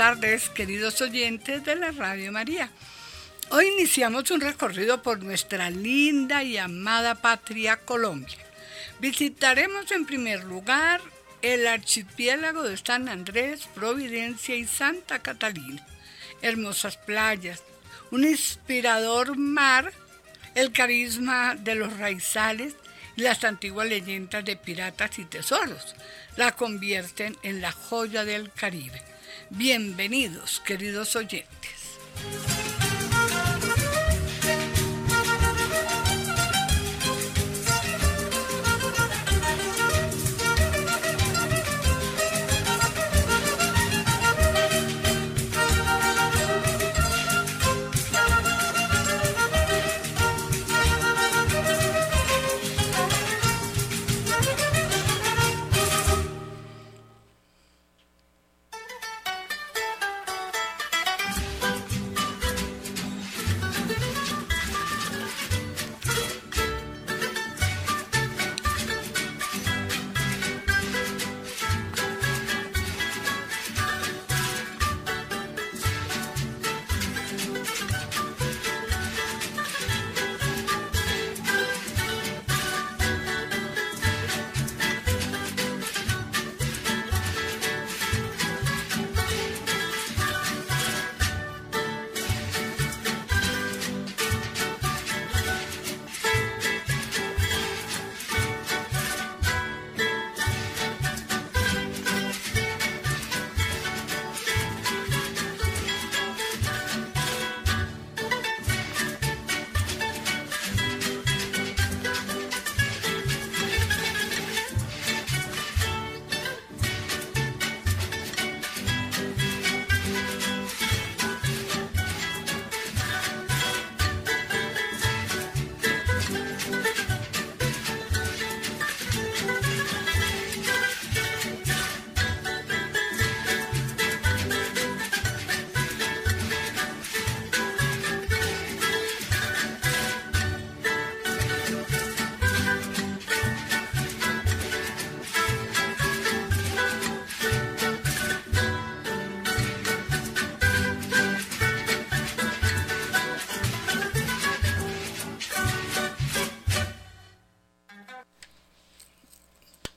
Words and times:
Tardes, 0.00 0.48
queridos 0.48 1.02
oyentes 1.02 1.62
de 1.62 1.76
la 1.76 1.90
Radio 1.90 2.32
María. 2.32 2.70
Hoy 3.50 3.66
iniciamos 3.66 4.30
un 4.30 4.40
recorrido 4.40 5.02
por 5.02 5.22
nuestra 5.22 5.68
linda 5.68 6.42
y 6.42 6.56
amada 6.56 7.16
patria 7.16 7.76
Colombia. 7.76 8.38
Visitaremos 8.98 9.90
en 9.90 10.06
primer 10.06 10.44
lugar 10.44 11.02
el 11.42 11.66
archipiélago 11.66 12.62
de 12.62 12.78
San 12.78 13.10
Andrés, 13.10 13.68
Providencia 13.74 14.56
y 14.56 14.66
Santa 14.66 15.18
Catalina. 15.18 15.86
Hermosas 16.40 16.96
playas, 16.96 17.62
un 18.10 18.24
inspirador 18.24 19.36
mar, 19.36 19.92
el 20.54 20.72
carisma 20.72 21.56
de 21.56 21.74
los 21.74 21.94
raizales 21.98 22.74
y 23.16 23.20
las 23.20 23.44
antiguas 23.44 23.86
leyendas 23.86 24.46
de 24.46 24.56
piratas 24.56 25.18
y 25.18 25.26
tesoros 25.26 25.94
la 26.36 26.52
convierten 26.52 27.36
en 27.42 27.60
la 27.60 27.72
joya 27.72 28.24
del 28.24 28.50
Caribe. 28.50 29.09
Bienvenidos, 29.50 30.62
queridos 30.64 31.16
oyentes. 31.16 31.98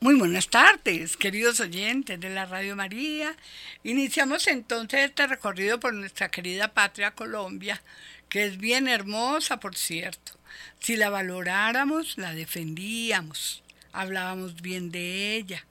Muy 0.03 0.16
buenas 0.16 0.50
tardes, 0.50 1.16
queridos 1.16 1.62
oyentes 1.62 2.19
de 2.19 2.30
la 2.30 2.46
Radio 2.46 2.75
María. 2.75 3.38
Iniciamos 3.86 4.47
entonces 4.47 5.06
este 5.06 5.28
recorrido 5.28 5.80
por 5.80 5.94
nuestra 5.94 6.30
querida 6.30 6.74
patria 6.74 7.16
Colombia, 7.16 7.81
que 8.28 8.44
es 8.44 8.58
bien 8.58 8.90
hermosa, 8.90 9.62
por 9.62 9.78
cierto. 9.78 10.34
Si 10.81 10.97
la 10.97 11.09
valoráramos, 11.09 12.18
la 12.18 12.34
defendíamos, 12.34 13.63
hablábamos 13.94 14.62
bien 14.62 14.92
de 14.92 15.38
ella. 15.38 15.66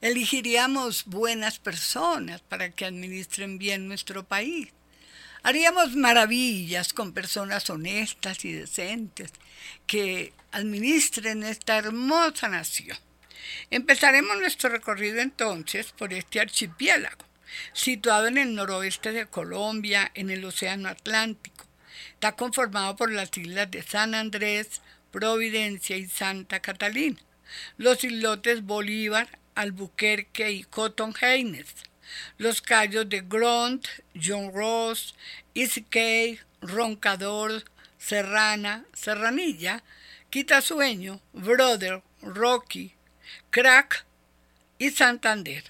Elegiríamos 0.00 1.06
buenas 1.06 1.58
personas 1.58 2.40
para 2.42 2.70
que 2.70 2.84
administren 2.84 3.58
bien 3.58 3.88
nuestro 3.88 4.22
país. 4.22 4.68
Haríamos 5.42 5.96
maravillas 5.96 6.92
con 6.92 7.12
personas 7.12 7.68
honestas 7.70 8.44
y 8.44 8.52
decentes 8.52 9.32
que 9.88 10.32
administren 10.52 11.42
esta 11.42 11.76
hermosa 11.76 12.48
nación. 12.48 12.96
Empezaremos 13.70 14.38
nuestro 14.38 14.70
recorrido 14.70 15.20
entonces 15.20 15.92
por 15.92 16.12
este 16.12 16.40
archipiélago, 16.40 17.24
situado 17.72 18.26
en 18.26 18.38
el 18.38 18.54
noroeste 18.54 19.12
de 19.12 19.26
Colombia, 19.26 20.10
en 20.14 20.30
el 20.30 20.44
Océano 20.44 20.88
Atlántico. 20.88 21.66
Está 22.12 22.32
conformado 22.32 22.96
por 22.96 23.10
las 23.12 23.36
islas 23.36 23.70
de 23.70 23.82
San 23.82 24.14
Andrés, 24.14 24.82
Providencia 25.10 25.96
y 25.96 26.06
Santa 26.06 26.60
Catalina, 26.60 27.20
los 27.76 28.04
islotes 28.04 28.62
Bolívar, 28.62 29.38
Albuquerque 29.54 30.52
y 30.52 30.64
Cotton 30.64 31.14
Haynes, 31.20 31.74
los 32.36 32.62
cayos 32.62 33.08
de 33.08 33.22
Gront, 33.22 33.86
John 34.14 34.52
Ross, 34.54 35.14
Cay, 35.90 36.38
Roncador, 36.60 37.64
Serrana, 37.98 38.84
Serranilla, 38.92 39.82
Quitasueño, 40.30 41.20
Brother, 41.32 42.02
Rocky, 42.22 42.94
Crack 43.50 44.04
y 44.78 44.90
Santander, 44.90 45.64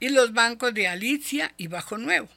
y 0.00 0.08
los 0.08 0.32
bancos 0.32 0.74
de 0.74 0.88
Alicia 0.88 1.54
y 1.56 1.68
Bajo 1.68 1.96
Nuevo. 1.96 2.28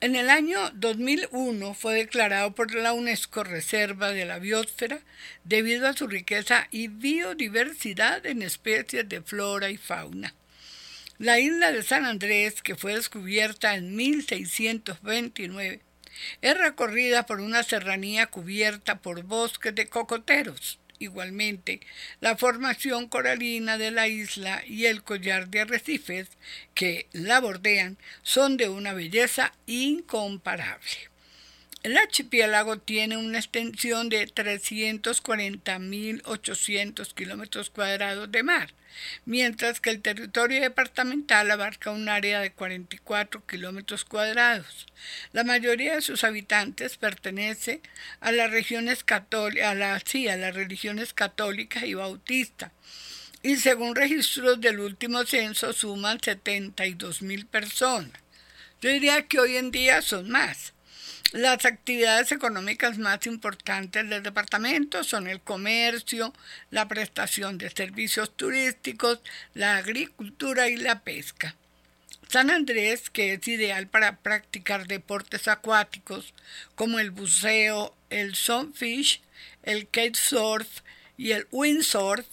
En 0.00 0.14
el 0.14 0.30
año 0.30 0.70
2001 0.74 1.74
fue 1.74 1.94
declarado 1.94 2.54
por 2.54 2.72
la 2.72 2.92
UNESCO 2.92 3.42
Reserva 3.42 4.12
de 4.12 4.26
la 4.26 4.38
Biosfera 4.38 5.00
debido 5.42 5.88
a 5.88 5.92
su 5.92 6.06
riqueza 6.06 6.68
y 6.70 6.86
biodiversidad 6.86 8.24
en 8.26 8.42
especies 8.42 9.08
de 9.08 9.22
flora 9.22 9.70
y 9.70 9.76
fauna. 9.76 10.34
La 11.18 11.40
isla 11.40 11.72
de 11.72 11.82
San 11.82 12.04
Andrés, 12.04 12.62
que 12.62 12.76
fue 12.76 12.94
descubierta 12.94 13.74
en 13.74 13.96
1629, 13.96 15.80
es 16.42 16.58
recorrida 16.58 17.26
por 17.26 17.40
una 17.40 17.64
serranía 17.64 18.26
cubierta 18.26 19.00
por 19.00 19.24
bosques 19.24 19.74
de 19.74 19.88
cocoteros 19.88 20.78
Igualmente, 21.04 21.80
la 22.20 22.34
formación 22.36 23.08
coralina 23.08 23.76
de 23.76 23.90
la 23.90 24.08
isla 24.08 24.62
y 24.66 24.86
el 24.86 25.02
collar 25.02 25.48
de 25.48 25.60
arrecifes 25.60 26.28
que 26.72 27.08
la 27.12 27.40
bordean 27.40 27.98
son 28.22 28.56
de 28.56 28.70
una 28.70 28.94
belleza 28.94 29.52
incomparable. 29.66 31.13
El 31.84 31.96
archipiélago 31.98 32.78
tiene 32.78 33.16
una 33.18 33.38
extensión 33.38 34.08
de 34.08 34.26
340.800 34.26 37.12
kilómetros 37.12 37.68
cuadrados 37.68 38.32
de 38.32 38.42
mar, 38.42 38.72
mientras 39.26 39.82
que 39.82 39.90
el 39.90 40.00
territorio 40.00 40.62
departamental 40.62 41.50
abarca 41.50 41.90
un 41.90 42.08
área 42.08 42.40
de 42.40 42.52
44 42.52 43.44
kilómetros 43.44 44.06
cuadrados. 44.06 44.86
La 45.32 45.44
mayoría 45.44 45.96
de 45.96 46.00
sus 46.00 46.24
habitantes 46.24 46.96
pertenece 46.96 47.82
a 48.20 48.32
las 48.32 48.50
regiones 48.50 49.04
católicas, 49.04 49.66
a, 49.66 49.74
la, 49.74 49.96
a 49.96 50.36
las 50.38 50.54
religiones 50.54 51.14
y 51.84 51.92
bautistas, 51.92 52.72
y 53.42 53.56
según 53.56 53.94
registros 53.94 54.58
del 54.58 54.80
último 54.80 55.26
censo 55.26 55.74
suman 55.74 56.18
72 56.18 57.20
mil 57.20 57.44
personas. 57.44 58.22
Yo 58.80 58.88
diría 58.88 59.26
que 59.26 59.38
hoy 59.38 59.58
en 59.58 59.70
día 59.70 60.00
son 60.00 60.30
más. 60.30 60.73
Las 61.34 61.64
actividades 61.64 62.30
económicas 62.30 62.96
más 62.96 63.26
importantes 63.26 64.08
del 64.08 64.22
departamento 64.22 65.02
son 65.02 65.26
el 65.26 65.40
comercio, 65.40 66.32
la 66.70 66.86
prestación 66.86 67.58
de 67.58 67.70
servicios 67.70 68.36
turísticos, 68.36 69.18
la 69.52 69.78
agricultura 69.78 70.68
y 70.68 70.76
la 70.76 71.00
pesca. 71.00 71.56
San 72.28 72.50
Andrés, 72.50 73.10
que 73.10 73.32
es 73.32 73.48
ideal 73.48 73.88
para 73.88 74.18
practicar 74.18 74.86
deportes 74.86 75.48
acuáticos 75.48 76.34
como 76.76 77.00
el 77.00 77.10
buceo, 77.10 77.96
el 78.10 78.36
sunfish, 78.36 79.20
el 79.64 79.88
kitesurf 79.88 80.82
y 81.16 81.32
el 81.32 81.48
windsurf, 81.50 82.26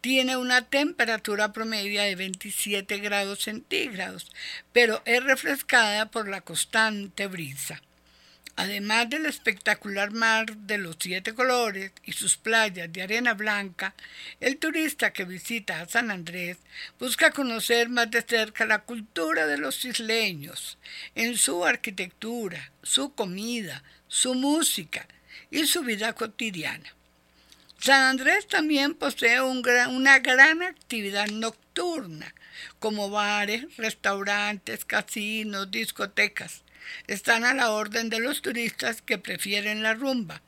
tiene 0.00 0.38
una 0.38 0.62
temperatura 0.62 1.52
promedia 1.52 2.04
de 2.04 2.14
27 2.14 2.96
grados 2.96 3.40
centígrados, 3.40 4.32
pero 4.72 5.02
es 5.04 5.22
refrescada 5.22 6.10
por 6.10 6.30
la 6.30 6.40
constante 6.40 7.26
brisa. 7.26 7.82
Además 8.58 9.08
del 9.08 9.26
espectacular 9.26 10.10
mar 10.10 10.56
de 10.56 10.78
los 10.78 10.96
siete 10.98 11.32
colores 11.32 11.92
y 12.02 12.10
sus 12.10 12.36
playas 12.36 12.92
de 12.92 13.02
arena 13.02 13.34
blanca, 13.34 13.94
el 14.40 14.56
turista 14.56 15.12
que 15.12 15.24
visita 15.24 15.80
a 15.80 15.88
San 15.88 16.10
Andrés 16.10 16.56
busca 16.98 17.30
conocer 17.30 17.88
más 17.88 18.10
de 18.10 18.20
cerca 18.20 18.66
la 18.66 18.80
cultura 18.80 19.46
de 19.46 19.58
los 19.58 19.84
isleños, 19.84 20.76
en 21.14 21.36
su 21.36 21.64
arquitectura, 21.64 22.72
su 22.82 23.14
comida, 23.14 23.84
su 24.08 24.34
música 24.34 25.06
y 25.52 25.64
su 25.68 25.82
vida 25.82 26.14
cotidiana. 26.14 26.92
San 27.78 28.02
Andrés 28.02 28.48
también 28.48 28.94
posee 28.94 29.40
una 29.40 30.18
gran 30.18 30.64
actividad 30.64 31.28
nocturna, 31.28 32.34
como 32.80 33.08
bares, 33.08 33.76
restaurantes, 33.76 34.84
casinos, 34.84 35.70
discotecas 35.70 36.64
están 37.06 37.44
a 37.44 37.54
la 37.54 37.70
orden 37.70 38.10
de 38.10 38.20
los 38.20 38.42
turistas 38.42 39.02
que 39.02 39.18
prefieren 39.18 39.82
la 39.82 39.94
rumba. 39.94 40.42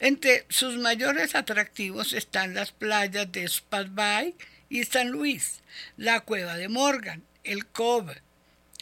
Entre 0.00 0.46
sus 0.48 0.76
mayores 0.76 1.34
atractivos 1.34 2.12
están 2.12 2.54
las 2.54 2.72
playas 2.72 3.30
de 3.32 3.48
Spad 3.48 3.88
Bay 3.90 4.34
y 4.68 4.84
San 4.84 5.10
Luis, 5.10 5.60
la 5.96 6.20
cueva 6.20 6.56
de 6.56 6.68
Morgan, 6.68 7.24
el 7.42 7.66
Cove, 7.66 8.22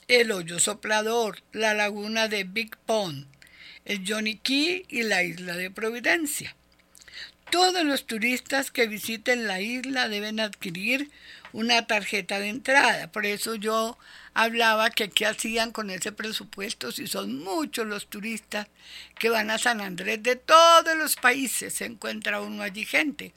el 0.08 0.30
hoyo 0.30 0.58
soplador, 0.58 1.42
la 1.52 1.74
laguna 1.74 2.28
de 2.28 2.44
Big 2.44 2.76
Pond, 2.76 3.26
el 3.84 4.04
Johnny 4.06 4.36
Key 4.36 4.84
y 4.88 5.02
la 5.04 5.22
isla 5.22 5.56
de 5.56 5.70
Providencia. 5.70 6.54
Todos 7.50 7.84
los 7.84 8.06
turistas 8.06 8.70
que 8.70 8.88
visiten 8.88 9.46
la 9.46 9.60
isla 9.60 10.08
deben 10.08 10.40
adquirir 10.40 11.10
una 11.56 11.86
tarjeta 11.86 12.38
de 12.38 12.50
entrada. 12.50 13.10
Por 13.10 13.24
eso 13.24 13.54
yo 13.54 13.96
hablaba 14.34 14.90
que 14.90 15.08
qué 15.08 15.24
hacían 15.24 15.72
con 15.72 15.88
ese 15.88 16.12
presupuesto 16.12 16.92
si 16.92 17.06
son 17.06 17.42
muchos 17.42 17.86
los 17.86 18.08
turistas 18.08 18.68
que 19.18 19.30
van 19.30 19.50
a 19.50 19.56
San 19.56 19.80
Andrés 19.80 20.22
de 20.22 20.36
todos 20.36 20.94
los 20.98 21.16
países, 21.16 21.72
se 21.72 21.86
encuentra 21.86 22.42
uno 22.42 22.62
allí 22.62 22.84
gente. 22.84 23.32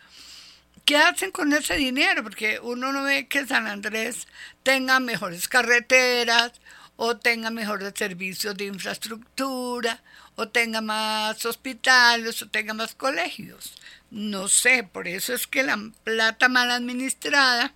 ¿Qué 0.84 0.98
hacen 0.98 1.32
con 1.32 1.54
ese 1.54 1.78
dinero? 1.78 2.22
Porque 2.22 2.60
uno 2.62 2.92
no 2.92 3.04
ve 3.04 3.28
que 3.28 3.46
San 3.46 3.68
Andrés 3.68 4.28
tenga 4.64 5.00
mejores 5.00 5.48
carreteras 5.48 6.52
o 6.98 7.16
tenga 7.16 7.52
mejores 7.52 7.94
servicios 7.96 8.58
de 8.58 8.66
infraestructura 8.66 10.04
o 10.36 10.50
tenga 10.50 10.82
más 10.82 11.46
hospitales 11.46 12.42
o 12.42 12.50
tenga 12.50 12.74
más 12.74 12.96
colegios. 12.96 13.76
No 14.12 14.50
sé, 14.50 14.84
por 14.84 15.08
eso 15.08 15.34
es 15.34 15.48
que 15.48 15.64
la 15.64 15.80
plata 16.04 16.50
mal 16.50 16.70
administrada 16.72 17.74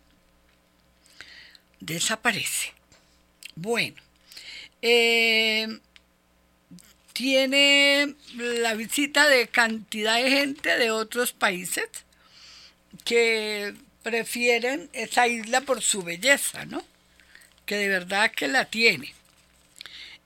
desaparece. 1.85 2.73
Bueno, 3.55 4.01
eh, 4.81 5.79
tiene 7.13 8.15
la 8.35 8.73
visita 8.73 9.27
de 9.27 9.47
cantidad 9.47 10.15
de 10.15 10.29
gente 10.29 10.77
de 10.77 10.91
otros 10.91 11.31
países 11.33 11.87
que 13.05 13.75
prefieren 14.01 14.89
esa 14.93 15.27
isla 15.27 15.61
por 15.61 15.81
su 15.81 16.03
belleza, 16.03 16.65
¿no? 16.65 16.83
Que 17.65 17.75
de 17.75 17.87
verdad 17.87 18.31
que 18.31 18.47
la 18.47 18.65
tiene. 18.65 19.13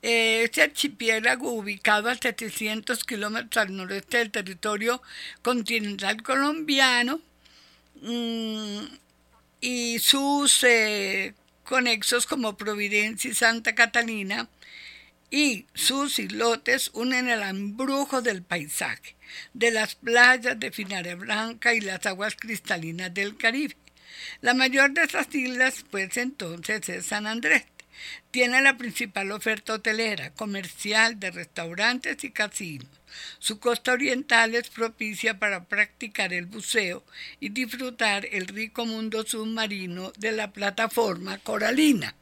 Este 0.02 0.62
archipiélago, 0.62 1.52
ubicado 1.52 2.10
a 2.10 2.16
700 2.16 3.04
kilómetros 3.04 3.58
al 3.58 3.76
noreste 3.76 4.20
del 4.20 4.32
territorio 4.32 5.02
continental 5.42 6.22
colombiano, 6.24 7.20
mm, 8.02 8.86
y 9.62 10.00
sus 10.00 10.64
eh, 10.64 11.34
conexos 11.68 12.26
como 12.26 12.58
Providencia 12.58 13.30
y 13.30 13.34
Santa 13.34 13.76
Catalina, 13.76 14.48
y 15.30 15.66
sus 15.74 16.18
islotes 16.20 16.90
unen 16.94 17.28
el 17.28 17.42
embrujo 17.42 18.22
del 18.22 18.42
paisaje, 18.42 19.16
de 19.54 19.72
las 19.72 19.96
playas 19.96 20.58
de 20.58 20.72
Finare 20.72 21.16
Blanca 21.16 21.74
y 21.74 21.82
las 21.82 22.06
aguas 22.06 22.38
cristalinas 22.38 23.14
del 23.14 23.36
Caribe. 23.36 23.76
La 24.40 24.54
mayor 24.54 24.92
de 24.92 25.04
esas 25.04 25.34
islas, 25.36 25.84
pues 25.92 26.16
entonces, 26.16 26.88
es 26.88 27.08
San 27.08 27.28
Andrés. 27.28 27.66
Tiene 28.32 28.62
la 28.62 28.78
principal 28.78 29.32
oferta 29.34 29.74
hotelera, 29.74 30.32
comercial, 30.32 31.20
de 31.20 31.32
restaurantes 31.32 32.24
y 32.24 32.32
casinos. 32.32 32.88
Su 33.40 33.60
costa 33.60 33.94
oriental 33.94 34.56
es 34.56 34.70
propicia 34.70 35.40
para 35.40 35.66
practicar 35.66 36.34
el 36.34 36.46
buceo 36.46 37.04
y 37.40 37.50
disfrutar 37.50 38.28
el 38.32 38.48
rico 38.48 38.86
mundo 38.86 39.26
submarino 39.26 40.12
de 40.18 40.32
la 40.32 40.52
plataforma 40.52 41.38
coralina. 41.40 42.16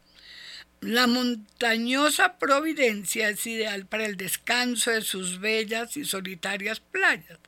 La 0.82 1.08
montañosa 1.08 2.38
Providencia 2.38 3.30
es 3.30 3.48
ideal 3.48 3.88
para 3.88 4.06
el 4.06 4.18
descanso 4.18 4.92
de 4.92 5.02
sus 5.02 5.40
bellas 5.40 5.98
y 5.98 6.06
solitarias 6.06 6.80
playas. 6.80 7.40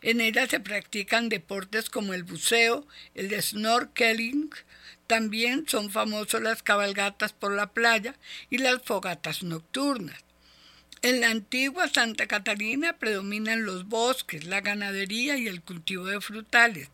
En 0.00 0.20
ella 0.20 0.46
se 0.46 0.60
practican 0.60 1.28
deportes 1.28 1.90
como 1.90 2.14
el 2.14 2.22
buceo, 2.22 2.86
el 3.14 3.42
snorkeling, 3.42 4.50
también 5.06 5.66
son 5.66 5.90
famosos 5.90 6.40
las 6.40 6.62
cabalgatas 6.62 7.32
por 7.32 7.52
la 7.52 7.72
playa 7.72 8.14
y 8.48 8.58
las 8.58 8.82
fogatas 8.82 9.42
nocturnas. 9.42 10.22
En 11.04 11.20
la 11.20 11.28
antigua 11.28 11.86
Santa 11.86 12.26
Catalina 12.26 12.94
predominan 12.94 13.66
los 13.66 13.86
bosques, 13.88 14.44
la 14.44 14.62
ganadería 14.62 15.36
y 15.36 15.48
el 15.48 15.60
cultivo 15.60 16.06
de 16.06 16.18
frutales. 16.22 16.88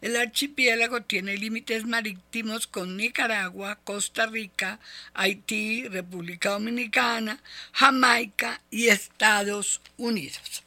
El 0.00 0.16
archipiélago 0.16 1.02
tiene 1.02 1.36
límites 1.36 1.86
marítimos 1.86 2.66
con 2.66 2.96
Nicaragua, 2.96 3.78
Costa 3.84 4.26
Rica, 4.26 4.80
Haití, 5.14 5.86
República 5.86 6.50
Dominicana, 6.50 7.40
Jamaica 7.70 8.60
y 8.72 8.88
Estados 8.88 9.80
Unidos. 9.98 10.64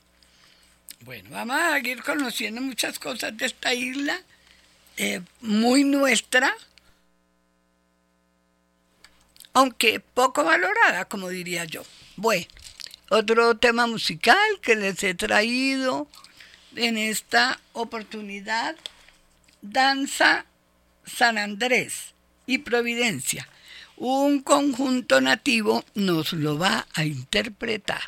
Bueno, 1.01 1.29
vamos 1.31 1.57
a 1.59 1.73
seguir 1.73 2.01
conociendo 2.03 2.61
muchas 2.61 2.99
cosas 2.99 3.35
de 3.35 3.47
esta 3.47 3.73
isla, 3.73 4.17
eh, 4.95 5.19
muy 5.41 5.83
nuestra, 5.83 6.55
aunque 9.51 9.99
poco 9.99 10.45
valorada, 10.45 11.03
como 11.03 11.27
diría 11.27 11.65
yo. 11.65 11.83
Bueno, 12.15 12.47
otro 13.09 13.57
tema 13.57 13.87
musical 13.87 14.37
que 14.61 14.75
les 14.75 15.03
he 15.03 15.13
traído 15.13 16.07
en 16.75 16.97
esta 16.97 17.59
oportunidad, 17.73 18.75
Danza 19.61 20.45
San 21.05 21.37
Andrés 21.37 22.13
y 22.45 22.59
Providencia. 22.59 23.47
Un 23.95 24.41
conjunto 24.41 25.21
nativo 25.21 25.83
nos 25.95 26.33
lo 26.33 26.57
va 26.57 26.85
a 26.93 27.05
interpretar. 27.05 28.01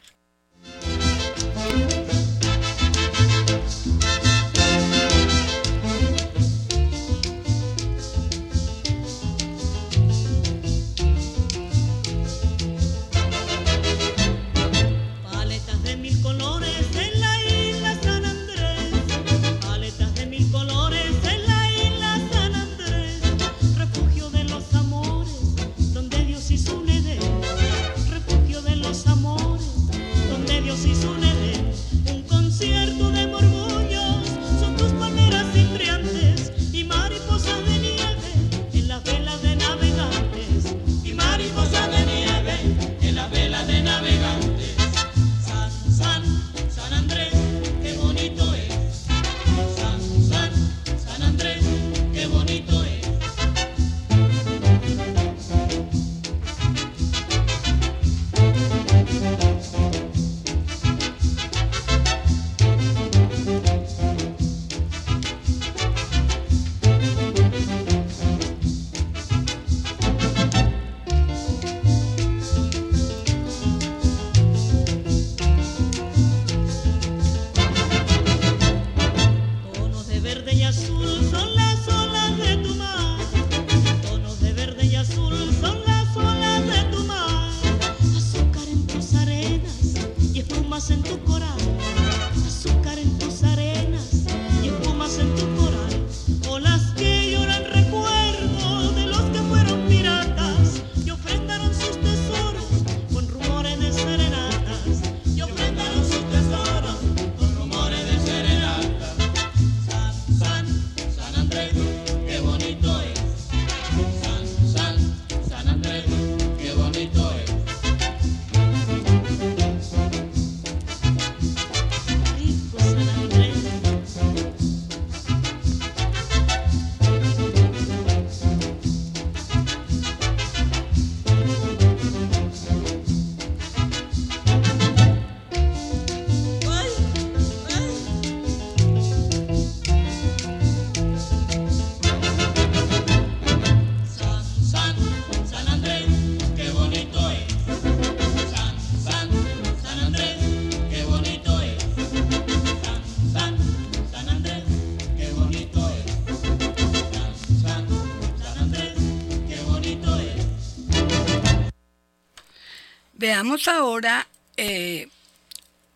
Veamos 163.29 163.67
ahora 163.67 164.27
eh, 164.57 165.07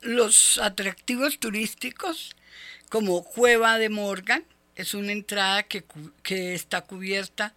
los 0.02 0.60
atractivos 0.60 1.40
turísticos 1.40 2.36
como 2.90 3.24
Cueva 3.24 3.80
de 3.80 3.90
Morgan, 3.90 4.46
es 4.76 4.94
una 4.94 5.14
entrada 5.14 5.64
que, 5.64 5.84
que 6.22 6.54
está 6.54 6.82
cubierta 6.82 7.56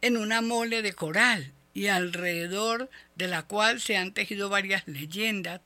en 0.00 0.16
una 0.16 0.40
mole 0.40 0.82
de 0.82 0.94
coral 0.94 1.52
y 1.74 1.86
alrededor 1.86 2.90
de 3.14 3.28
la 3.28 3.44
cual 3.44 3.80
se 3.80 3.96
han 3.96 4.12
tejido 4.14 4.48
varias 4.48 4.82
leyendas 4.88 5.60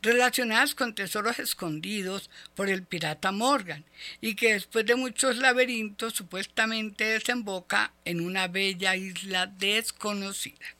relacionadas 0.00 0.76
con 0.76 0.94
tesoros 0.94 1.40
escondidos 1.40 2.30
por 2.54 2.68
el 2.68 2.84
pirata 2.84 3.32
Morgan 3.32 3.84
y 4.20 4.36
que 4.36 4.52
después 4.52 4.86
de 4.86 4.94
muchos 4.94 5.38
laberintos 5.38 6.14
supuestamente 6.14 7.02
desemboca 7.02 7.94
en 8.04 8.20
una 8.20 8.46
bella 8.46 8.94
isla 8.94 9.48
desconocida. 9.48 10.76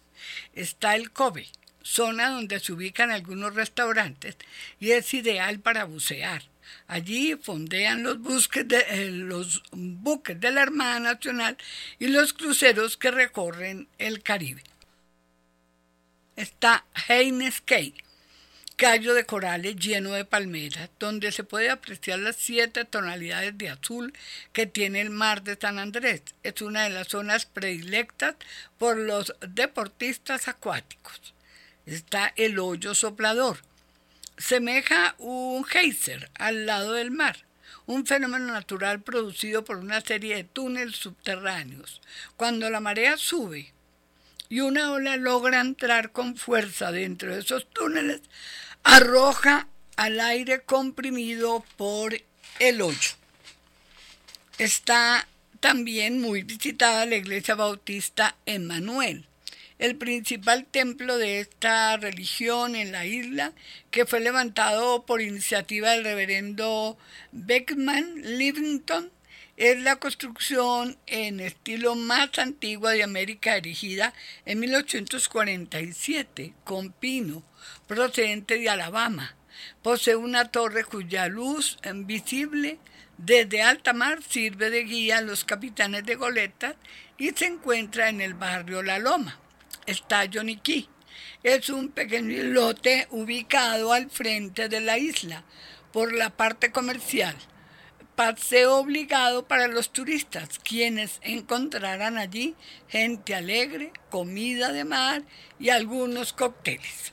Está 0.55 0.95
el 0.95 1.11
Kobe, 1.11 1.49
zona 1.85 2.31
donde 2.31 2.61
se 2.61 2.73
ubican 2.73 3.11
algunos 3.11 3.55
restaurantes 3.55 4.37
y 4.81 4.93
es 4.93 5.13
ideal 5.15 5.61
para 5.61 5.85
bucear. 5.85 6.43
Allí 6.87 7.37
fondean 7.37 8.03
los, 8.03 8.19
de, 8.65 8.85
eh, 8.89 9.11
los 9.11 9.63
buques 9.73 10.41
de 10.41 10.51
la 10.53 10.63
Armada 10.63 11.01
Nacional 11.01 11.57
y 11.99 12.09
los 12.09 12.33
cruceros 12.33 12.97
que 12.97 13.11
recorren 13.11 13.89
el 13.99 14.23
Caribe 14.23 14.63
está 16.37 16.85
Haynes 17.09 17.61
Cay, 17.61 17.95
callo 18.77 19.15
de 19.15 19.25
corales 19.25 19.77
lleno 19.77 20.13
de 20.13 20.25
palmeras, 20.25 20.91
donde 20.99 21.31
se 21.31 21.45
puede 21.45 21.71
apreciar 21.71 22.19
las 22.19 22.37
siete 22.37 22.85
tonalidades 22.85 23.57
de 23.59 23.69
azul 23.69 24.13
que 24.53 24.67
tiene 24.67 25.01
el 25.01 25.11
mar 25.11 25.43
de 25.43 25.57
San 25.61 25.79
Andrés. 25.79 26.23
Es 26.43 26.63
una 26.63 26.85
de 26.85 26.91
las 26.91 27.09
zonas 27.09 27.47
predilectas 27.47 28.37
por 28.79 28.97
los 28.97 29.35
deportistas 29.41 30.49
acuáticos. 30.49 31.35
Está 31.87 32.33
el 32.37 32.59
hoyo 32.59 32.95
soplador. 32.95 33.59
Semeja 34.39 35.15
un 35.19 35.65
geyser 35.65 36.31
al 36.35 36.67
lado 36.67 36.93
del 36.93 37.11
mar 37.11 37.45
un 37.87 38.07
fenómeno 38.07 38.53
natural 38.53 39.03
producido 39.03 39.65
por 39.65 39.79
una 39.79 40.01
serie 40.01 40.37
de 40.37 40.45
túneles 40.45 40.97
subterráneos. 40.97 42.01
Cuando 42.37 42.71
la 42.71 42.81
marea 42.81 43.17
sube, 43.17 43.73
y 44.49 44.61
una 44.61 44.93
ola 44.93 45.17
logra 45.17 45.61
entrar 45.61 46.13
con 46.13 46.37
fuerza 46.37 46.93
dentro 46.93 47.35
de 47.35 47.41
esos 47.41 47.69
túneles, 47.71 48.21
arroja 48.83 49.69
al 49.97 50.21
aire 50.21 50.63
comprimido 50.63 51.65
por 51.77 52.15
el 52.59 52.83
hoyo. 52.83 53.11
Está 54.59 55.27
también 55.61 56.21
muy 56.21 56.43
visitada 56.43 57.07
la 57.07 57.17
iglesia 57.17 57.55
bautista 57.55 58.37
Emmanuel, 58.45 59.27
el 59.83 59.97
principal 59.97 60.65
templo 60.65 61.19
de 61.19 61.41
esta 61.41 61.97
religión 61.97 62.77
en 62.77 62.93
la 62.93 63.05
isla, 63.05 63.53
que 63.91 64.07
fue 64.07 64.21
levantado 64.21 65.05
por 65.05 65.21
iniciativa 65.21 65.91
del 65.91 66.05
reverendo 66.05 66.97
Beckman 67.33 68.39
Livington 68.39 69.11
es 69.57 69.81
la 69.81 69.97
construcción 69.97 70.97
en 71.09 71.41
estilo 71.41 71.97
más 71.97 72.39
antiguo 72.39 72.91
de 72.91 73.03
América 73.03 73.57
erigida 73.57 74.15
en 74.47 74.61
1847 74.61 76.55
con 76.63 76.93
pino 76.93 77.43
procedente 77.89 78.59
de 78.61 78.71
Alabama. 78.71 79.35
Posee 79.83 80.15
una 80.15 80.53
torre 80.53 80.85
cuya 80.85 81.27
luz 81.27 81.77
visible 81.93 82.79
desde 83.19 83.63
alta 83.63 83.93
mar 83.93 84.23
sirve 84.23 84.71
de 84.71 84.85
guía 84.85 85.19
a 85.19 85.23
los 85.23 85.45
capitanes 85.45 86.05
de 86.07 86.15
goleta 86.15 86.77
y 87.19 87.31
se 87.31 87.47
encuentra 87.47 88.11
en 88.11 88.21
el 88.21 88.35
barrio 88.35 88.85
La 88.85 89.01
Loma. 89.01 89.41
Está 89.87 90.25
Yoniquí. 90.25 90.89
Es 91.43 91.69
un 91.69 91.89
pequeño 91.89 92.43
lote 92.45 93.09
ubicado 93.11 93.93
al 93.93 94.11
frente 94.11 94.69
de 94.69 94.81
la 94.81 94.99
isla 94.99 95.45
por 95.93 96.13
la 96.13 96.31
parte 96.31 96.71
comercial 96.73 97.37
paseo 98.15 98.77
obligado 98.77 99.49
para 99.49 99.69
los 99.69 99.91
turistas, 99.91 100.59
quienes 100.63 101.19
encontrarán 101.23 102.19
allí 102.19 102.55
gente 102.89 103.35
alegre, 103.35 103.93
comida 104.11 104.73
de 104.73 104.85
mar 104.85 105.23
y 105.59 105.71
algunos 105.71 106.33
cócteles. 106.33 107.13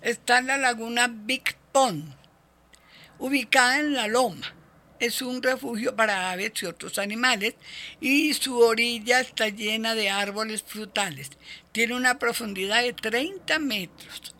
Está 0.00 0.40
la 0.40 0.56
laguna 0.56 1.08
Big 1.08 1.56
Pond, 1.72 2.14
ubicada 3.18 3.80
en 3.80 3.94
la 3.94 4.06
loma. 4.06 4.54
Es 5.00 5.22
un 5.22 5.42
refugio 5.42 5.94
para 5.94 6.30
aves 6.30 6.52
y 6.62 6.66
otros 6.66 6.98
animales 6.98 7.54
y 8.00 8.34
su 8.34 8.58
orilla 8.58 9.20
está 9.20 9.48
llena 9.48 9.94
de 9.94 10.10
árboles 10.10 10.62
frutales. 10.62 11.30
Tiene 11.72 11.94
una 11.94 12.18
profundidad 12.18 12.82
de 12.82 12.92
30 12.92 13.58
metros. 13.58 14.34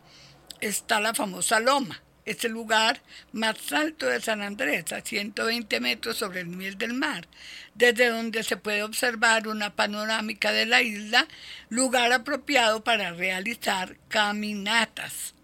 Está 0.61 1.01
la 1.01 1.15
famosa 1.15 1.61
loma 1.61 2.03
es 2.29 2.45
el 2.45 2.53
lugar 2.53 3.01
más 3.33 3.73
alto 3.73 4.07
de 4.07 4.21
San 4.21 4.43
Andrés, 4.43 4.93
a 4.93 5.01
120 5.01 5.81
metros 5.81 6.19
sobre 6.19 6.41
el 6.41 6.51
nivel 6.51 6.77
del 6.77 6.93
mar, 6.93 7.27
desde 7.75 8.09
donde 8.09 8.43
se 8.43 8.59
puede 8.59 8.83
observar 8.83 9.49
una 9.49 9.75
panorámica 9.75 10.53
de 10.53 10.67
la 10.67 10.83
isla, 10.83 11.27
lugar 11.71 12.13
apropiado 12.13 12.85
para 12.85 13.13
realizar 13.13 13.97
caminatas. 14.09 15.35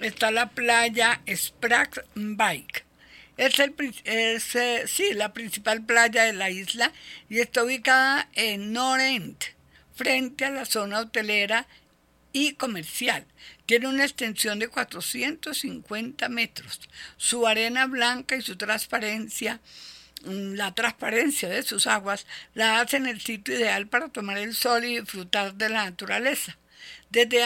Está 0.00 0.30
la 0.30 0.48
playa 0.48 1.20
Sprague 1.28 2.02
Bike. 2.14 2.84
Es, 3.36 3.58
el, 3.58 3.74
es 4.04 4.54
eh, 4.54 4.84
sí, 4.86 5.12
la 5.12 5.32
principal 5.32 5.84
playa 5.84 6.24
de 6.24 6.32
la 6.32 6.50
isla 6.50 6.92
y 7.28 7.40
está 7.40 7.64
ubicada 7.64 8.28
en 8.34 8.72
Norent, 8.72 9.42
frente 9.94 10.44
a 10.44 10.50
la 10.50 10.64
zona 10.64 11.00
hotelera 11.00 11.66
y 12.32 12.54
comercial. 12.54 13.24
Tiene 13.66 13.88
una 13.88 14.04
extensión 14.04 14.58
de 14.58 14.68
450 14.68 16.28
metros. 16.28 16.80
Su 17.16 17.46
arena 17.46 17.86
blanca 17.86 18.36
y 18.36 18.42
su 18.42 18.56
transparencia, 18.56 19.60
mm, 20.24 20.54
la 20.54 20.74
transparencia 20.74 21.48
de 21.48 21.62
sus 21.62 21.86
aguas, 21.86 22.26
la 22.54 22.80
hacen 22.80 23.06
el 23.06 23.20
sitio 23.20 23.54
ideal 23.54 23.88
para 23.88 24.08
tomar 24.08 24.38
el 24.38 24.54
sol 24.54 24.84
y 24.84 25.00
disfrutar 25.00 25.54
de 25.54 25.70
la 25.70 25.84
naturaleza. 25.86 26.56
Desde, 27.10 27.40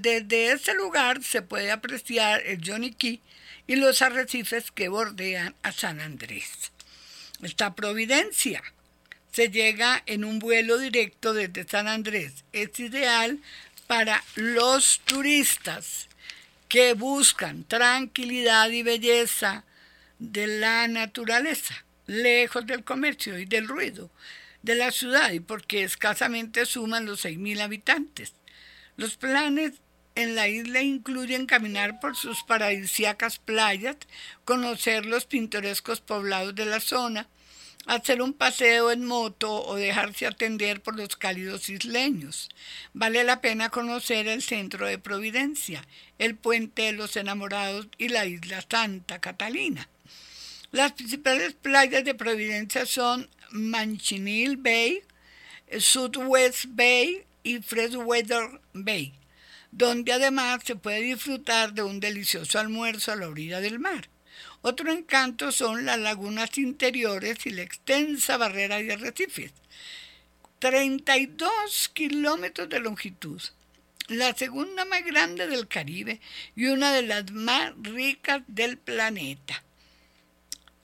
desde 0.00 0.52
ese 0.52 0.74
lugar 0.74 1.22
se 1.22 1.42
puede 1.42 1.70
apreciar 1.70 2.42
el 2.44 2.60
Johnny 2.66 2.92
Key 2.92 3.20
y 3.66 3.76
los 3.76 4.02
arrecifes 4.02 4.70
que 4.70 4.88
bordean 4.88 5.54
a 5.62 5.72
San 5.72 6.00
Andrés. 6.00 6.72
Esta 7.42 7.74
Providencia 7.74 8.62
se 9.32 9.48
llega 9.48 10.02
en 10.06 10.24
un 10.24 10.38
vuelo 10.38 10.78
directo 10.78 11.34
desde 11.34 11.68
San 11.68 11.88
Andrés. 11.88 12.44
Es 12.52 12.78
ideal 12.78 13.38
para 13.86 14.22
los 14.36 15.00
turistas 15.04 16.08
que 16.68 16.94
buscan 16.94 17.64
tranquilidad 17.64 18.70
y 18.70 18.82
belleza 18.82 19.64
de 20.18 20.46
la 20.46 20.88
naturaleza, 20.88 21.84
lejos 22.06 22.66
del 22.66 22.84
comercio 22.84 23.38
y 23.38 23.44
del 23.44 23.68
ruido 23.68 24.10
de 24.64 24.74
la 24.74 24.90
ciudad, 24.90 25.30
y 25.32 25.40
porque 25.40 25.84
escasamente 25.84 26.64
suman 26.64 27.04
los 27.04 27.24
6.000 27.26 27.60
habitantes. 27.60 28.32
Los 28.96 29.16
planes 29.16 29.72
en 30.14 30.34
la 30.34 30.48
isla 30.48 30.82
incluyen 30.82 31.46
caminar 31.46 32.00
por 32.00 32.16
sus 32.16 32.42
paradisíacas 32.44 33.38
playas, 33.38 33.96
conocer 34.44 35.06
los 35.06 35.26
pintorescos 35.26 36.00
poblados 36.00 36.54
de 36.54 36.66
la 36.66 36.80
zona, 36.80 37.28
hacer 37.86 38.22
un 38.22 38.32
paseo 38.32 38.90
en 38.90 39.04
moto 39.04 39.64
o 39.66 39.76
dejarse 39.76 40.26
atender 40.26 40.82
por 40.82 40.96
los 40.96 41.16
cálidos 41.16 41.68
isleños. 41.68 42.48
Vale 42.92 43.24
la 43.24 43.40
pena 43.40 43.70
conocer 43.70 44.28
el 44.28 44.42
centro 44.42 44.86
de 44.86 44.98
Providencia, 44.98 45.84
el 46.18 46.36
puente 46.36 46.82
de 46.82 46.92
los 46.92 47.16
enamorados 47.16 47.88
y 47.98 48.08
la 48.08 48.26
isla 48.26 48.64
Santa 48.68 49.20
Catalina. 49.20 49.88
Las 50.70 50.92
principales 50.92 51.54
playas 51.54 52.04
de 52.04 52.14
Providencia 52.14 52.86
son 52.86 53.28
Manchineel 53.50 54.56
Bay, 54.56 55.02
Southwest 55.78 56.64
Bay 56.68 57.24
y 57.42 57.58
Freshwater 57.60 58.60
Bay, 58.72 59.12
donde 59.76 60.12
además 60.12 60.62
se 60.64 60.76
puede 60.76 61.00
disfrutar 61.00 61.74
de 61.74 61.82
un 61.82 61.98
delicioso 61.98 62.60
almuerzo 62.60 63.10
a 63.10 63.16
la 63.16 63.28
orilla 63.28 63.60
del 63.60 63.80
mar. 63.80 64.08
Otro 64.62 64.92
encanto 64.92 65.50
son 65.50 65.84
las 65.84 65.98
lagunas 65.98 66.56
interiores 66.58 67.44
y 67.44 67.50
la 67.50 67.62
extensa 67.62 68.36
barrera 68.36 68.78
de 68.78 68.92
arrecifes. 68.92 69.52
32 70.60 71.90
kilómetros 71.92 72.68
de 72.68 72.78
longitud, 72.78 73.42
la 74.06 74.32
segunda 74.34 74.84
más 74.84 75.04
grande 75.04 75.48
del 75.48 75.66
Caribe 75.66 76.20
y 76.54 76.66
una 76.66 76.92
de 76.92 77.02
las 77.02 77.32
más 77.32 77.72
ricas 77.82 78.42
del 78.46 78.78
planeta. 78.78 79.64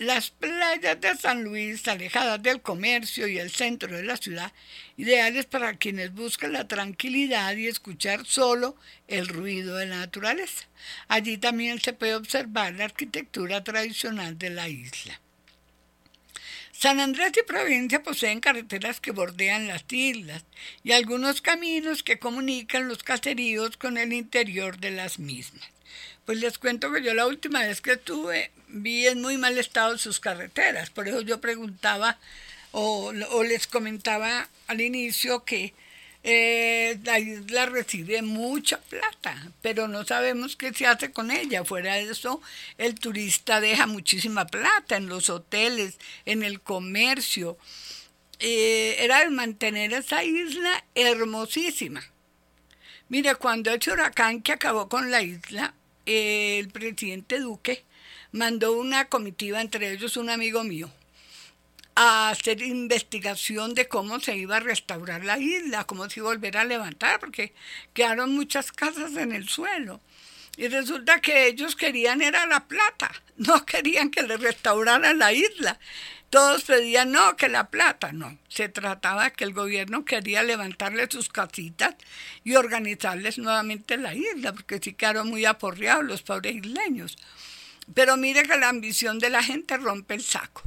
Las 0.00 0.30
playas 0.30 0.98
de 0.98 1.14
San 1.14 1.44
Luis, 1.44 1.86
alejadas 1.86 2.42
del 2.42 2.62
comercio 2.62 3.28
y 3.28 3.38
el 3.38 3.50
centro 3.50 3.94
de 3.94 4.02
la 4.02 4.16
ciudad, 4.16 4.50
ideales 4.96 5.44
para 5.44 5.74
quienes 5.74 6.14
buscan 6.14 6.54
la 6.54 6.66
tranquilidad 6.66 7.54
y 7.54 7.66
escuchar 7.66 8.24
solo 8.24 8.76
el 9.08 9.28
ruido 9.28 9.76
de 9.76 9.84
la 9.84 9.98
naturaleza. 9.98 10.64
Allí 11.08 11.36
también 11.36 11.82
se 11.82 11.92
puede 11.92 12.14
observar 12.14 12.72
la 12.76 12.86
arquitectura 12.86 13.62
tradicional 13.62 14.38
de 14.38 14.48
la 14.48 14.70
isla. 14.70 15.20
San 16.72 16.98
Andrés 16.98 17.32
y 17.38 17.42
Providencia 17.42 18.02
poseen 18.02 18.40
carreteras 18.40 19.00
que 19.00 19.10
bordean 19.10 19.68
las 19.68 19.84
islas 19.90 20.46
y 20.82 20.92
algunos 20.92 21.42
caminos 21.42 22.02
que 22.02 22.18
comunican 22.18 22.88
los 22.88 23.02
caseríos 23.02 23.76
con 23.76 23.98
el 23.98 24.14
interior 24.14 24.78
de 24.78 24.92
las 24.92 25.18
mismas. 25.18 25.68
Pues 26.31 26.43
les 26.43 26.59
cuento 26.59 26.93
que 26.93 27.03
yo 27.03 27.12
la 27.12 27.27
última 27.27 27.59
vez 27.59 27.81
que 27.81 27.95
estuve 27.95 28.53
vi 28.69 29.05
en 29.09 29.21
muy 29.21 29.37
mal 29.37 29.59
estado 29.59 29.99
sus 29.99 30.21
carreteras, 30.21 30.88
por 30.88 31.09
eso 31.09 31.23
yo 31.23 31.40
preguntaba 31.40 32.19
o, 32.71 33.12
les 33.43 33.66
comentaba 33.66 34.49
al 34.69 34.81
inicio 34.81 35.45
que 35.45 35.75
eh, 36.23 37.01
la 37.03 37.19
isla 37.19 37.66
recibe 37.66 38.23
mucha 38.23 38.81
plata, 38.81 39.51
pero 39.61 39.88
no 39.88 40.05
sabemos 40.05 40.55
qué 40.55 40.73
se 40.73 40.87
hace 40.87 41.11
con 41.11 41.33
ella. 41.33 41.64
Fuera 41.64 41.97
de 41.97 42.09
eso, 42.09 42.40
el 42.79 42.95
turista 42.95 43.61
deja 43.61 43.88
muchísima 43.88 44.47
plata 44.47 44.95
en 44.95 45.09
los 45.09 45.31
hoteles, 45.31 45.99
en 46.27 46.45
el 46.45 46.61
comercio. 46.61 47.59
Eh, 48.38 48.99
era 49.01 49.23
el 49.23 49.33
mantener 49.33 49.93
esa 49.95 50.23
isla 50.23 50.85
hermosísima. 50.95 52.05
Mire, 53.09 53.35
cuando 53.35 53.73
ese 53.73 53.90
huracán 53.90 54.43
que 54.43 54.53
acabó 54.53 54.88
con 54.88 55.11
la 55.11 55.23
isla, 55.23 55.75
el 56.11 56.68
presidente 56.70 57.38
Duque 57.38 57.85
mandó 58.33 58.73
una 58.73 59.07
comitiva, 59.07 59.61
entre 59.61 59.92
ellos 59.92 60.16
un 60.16 60.29
amigo 60.29 60.64
mío, 60.64 60.90
a 61.94 62.31
hacer 62.31 62.62
investigación 62.62 63.75
de 63.75 63.88
cómo 63.88 64.20
se 64.20 64.37
iba 64.37 64.57
a 64.57 64.61
restaurar 64.61 65.25
la 65.25 65.38
isla, 65.38 65.85
cómo 65.85 66.09
se 66.09 66.20
iba 66.20 66.31
a 66.31 66.35
volver 66.35 66.57
a 66.57 66.64
levantar, 66.64 67.20
porque 67.20 67.53
quedaron 67.94 68.35
muchas 68.35 68.73
casas 68.73 69.16
en 69.16 69.33
el 69.33 69.49
suelo. 69.49 70.01
Y 70.57 70.68
resulta 70.68 71.20
que 71.20 71.46
ellos 71.46 71.77
querían 71.77 72.23
era 72.23 72.46
la 72.46 72.66
plata, 72.66 73.11
no 73.37 73.64
querían 73.64 74.11
que 74.11 74.23
le 74.23 74.37
restauraran 74.37 75.18
la 75.18 75.33
isla. 75.33 75.79
Todos 76.31 76.62
pedían, 76.62 77.11
no, 77.11 77.37
que 77.37 77.49
la 77.49 77.71
plata, 77.71 78.12
no. 78.12 78.38
Se 78.49 78.69
trataba 78.69 79.31
que 79.31 79.43
el 79.43 79.53
gobierno 79.53 80.05
quería 80.05 80.45
levantarle 80.45 81.09
sus 81.11 81.29
casitas 81.29 81.97
y 82.45 82.55
organizarles 82.55 83.38
nuevamente 83.38 83.97
la 83.97 84.14
isla, 84.14 84.53
porque 84.53 84.79
sí 84.81 84.95
quedaron 84.95 85.29
muy 85.29 85.45
aporreados 85.45 86.05
los 86.05 86.23
pobres 86.23 86.55
isleños. 86.55 87.19
Pero 87.95 88.16
mire 88.16 88.45
que 88.45 88.57
la 88.57 88.69
ambición 88.69 89.19
de 89.19 89.31
la 89.31 89.43
gente 89.43 89.77
rompe 89.77 90.14
el 90.14 90.23
saco. 90.23 90.62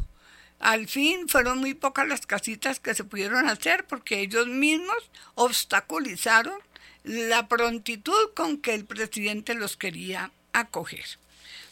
Al 0.59 0.89
fin 0.89 1.29
fueron 1.29 1.59
muy 1.59 1.73
pocas 1.73 2.09
las 2.09 2.25
casitas 2.25 2.81
que 2.81 2.93
se 2.93 3.05
pudieron 3.05 3.47
hacer 3.47 3.85
porque 3.87 4.19
ellos 4.19 4.47
mismos 4.47 5.11
obstaculizaron 5.35 6.57
la 7.03 7.47
prontitud 7.47 8.33
con 8.35 8.57
que 8.57 8.73
el 8.73 8.85
presidente 8.85 9.55
los 9.55 9.77
quería 9.77 10.31
acoger. 10.51 11.05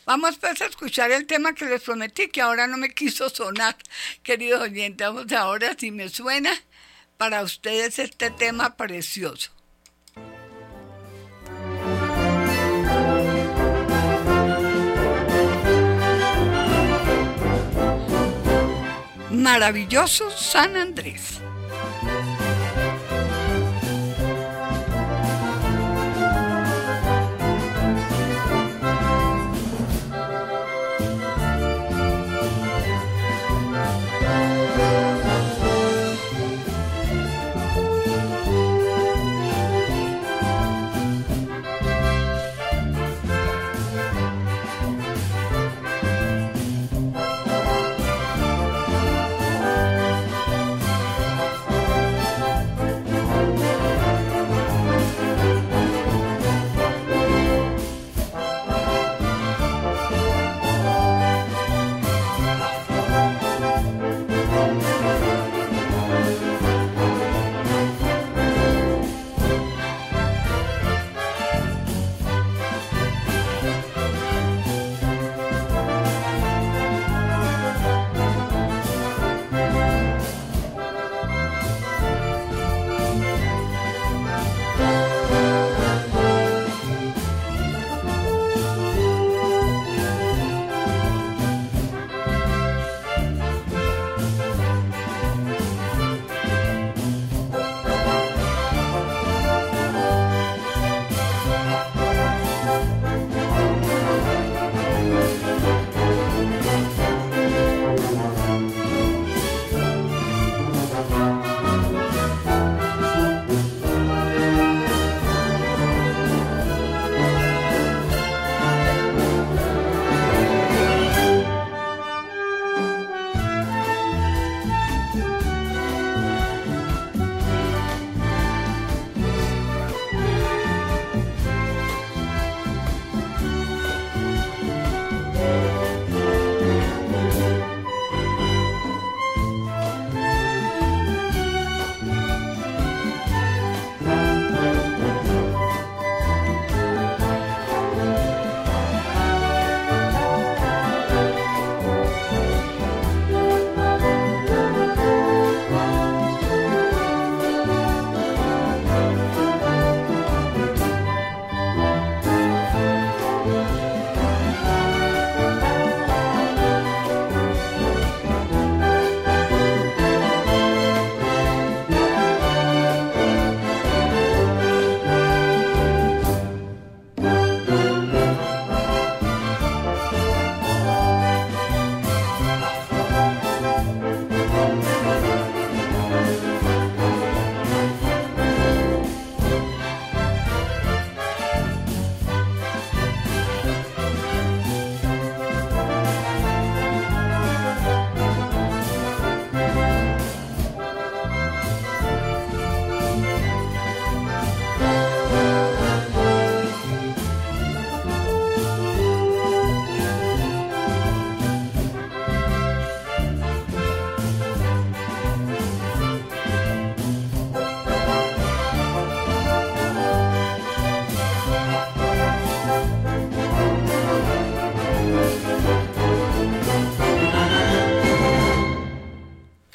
Vamos 0.06 0.38
pues 0.40 0.62
a 0.62 0.66
escuchar 0.66 1.12
el 1.12 1.26
tema 1.26 1.54
que 1.54 1.66
les 1.66 1.82
prometí, 1.82 2.28
que 2.30 2.42
ahora 2.42 2.68
no 2.68 2.78
me 2.78 2.94
quiso 2.94 3.30
sonar, 3.30 3.76
queridos 4.24 4.62
oyentes. 4.62 5.08
Vamos 5.08 5.32
ahora, 5.32 5.76
si 5.78 5.92
me 5.92 6.10
suena, 6.10 6.52
para 7.18 7.44
ustedes 7.44 8.00
este 8.00 8.30
tema 8.32 8.76
precioso. 8.76 9.52
maravilloso 19.42 20.30
San 20.30 20.78
Andrés. 20.78 21.42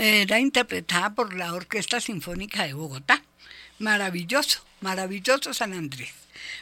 Era 0.07 0.39
interpretada 0.39 1.15
por 1.15 1.35
la 1.35 1.53
Orquesta 1.53 2.01
Sinfónica 2.01 2.65
de 2.65 2.75
Bogotá. 2.75 3.23
Maravilloso, 3.79 4.65
maravilloso 4.81 5.53
San 5.53 5.73
Andrés. 5.73 6.13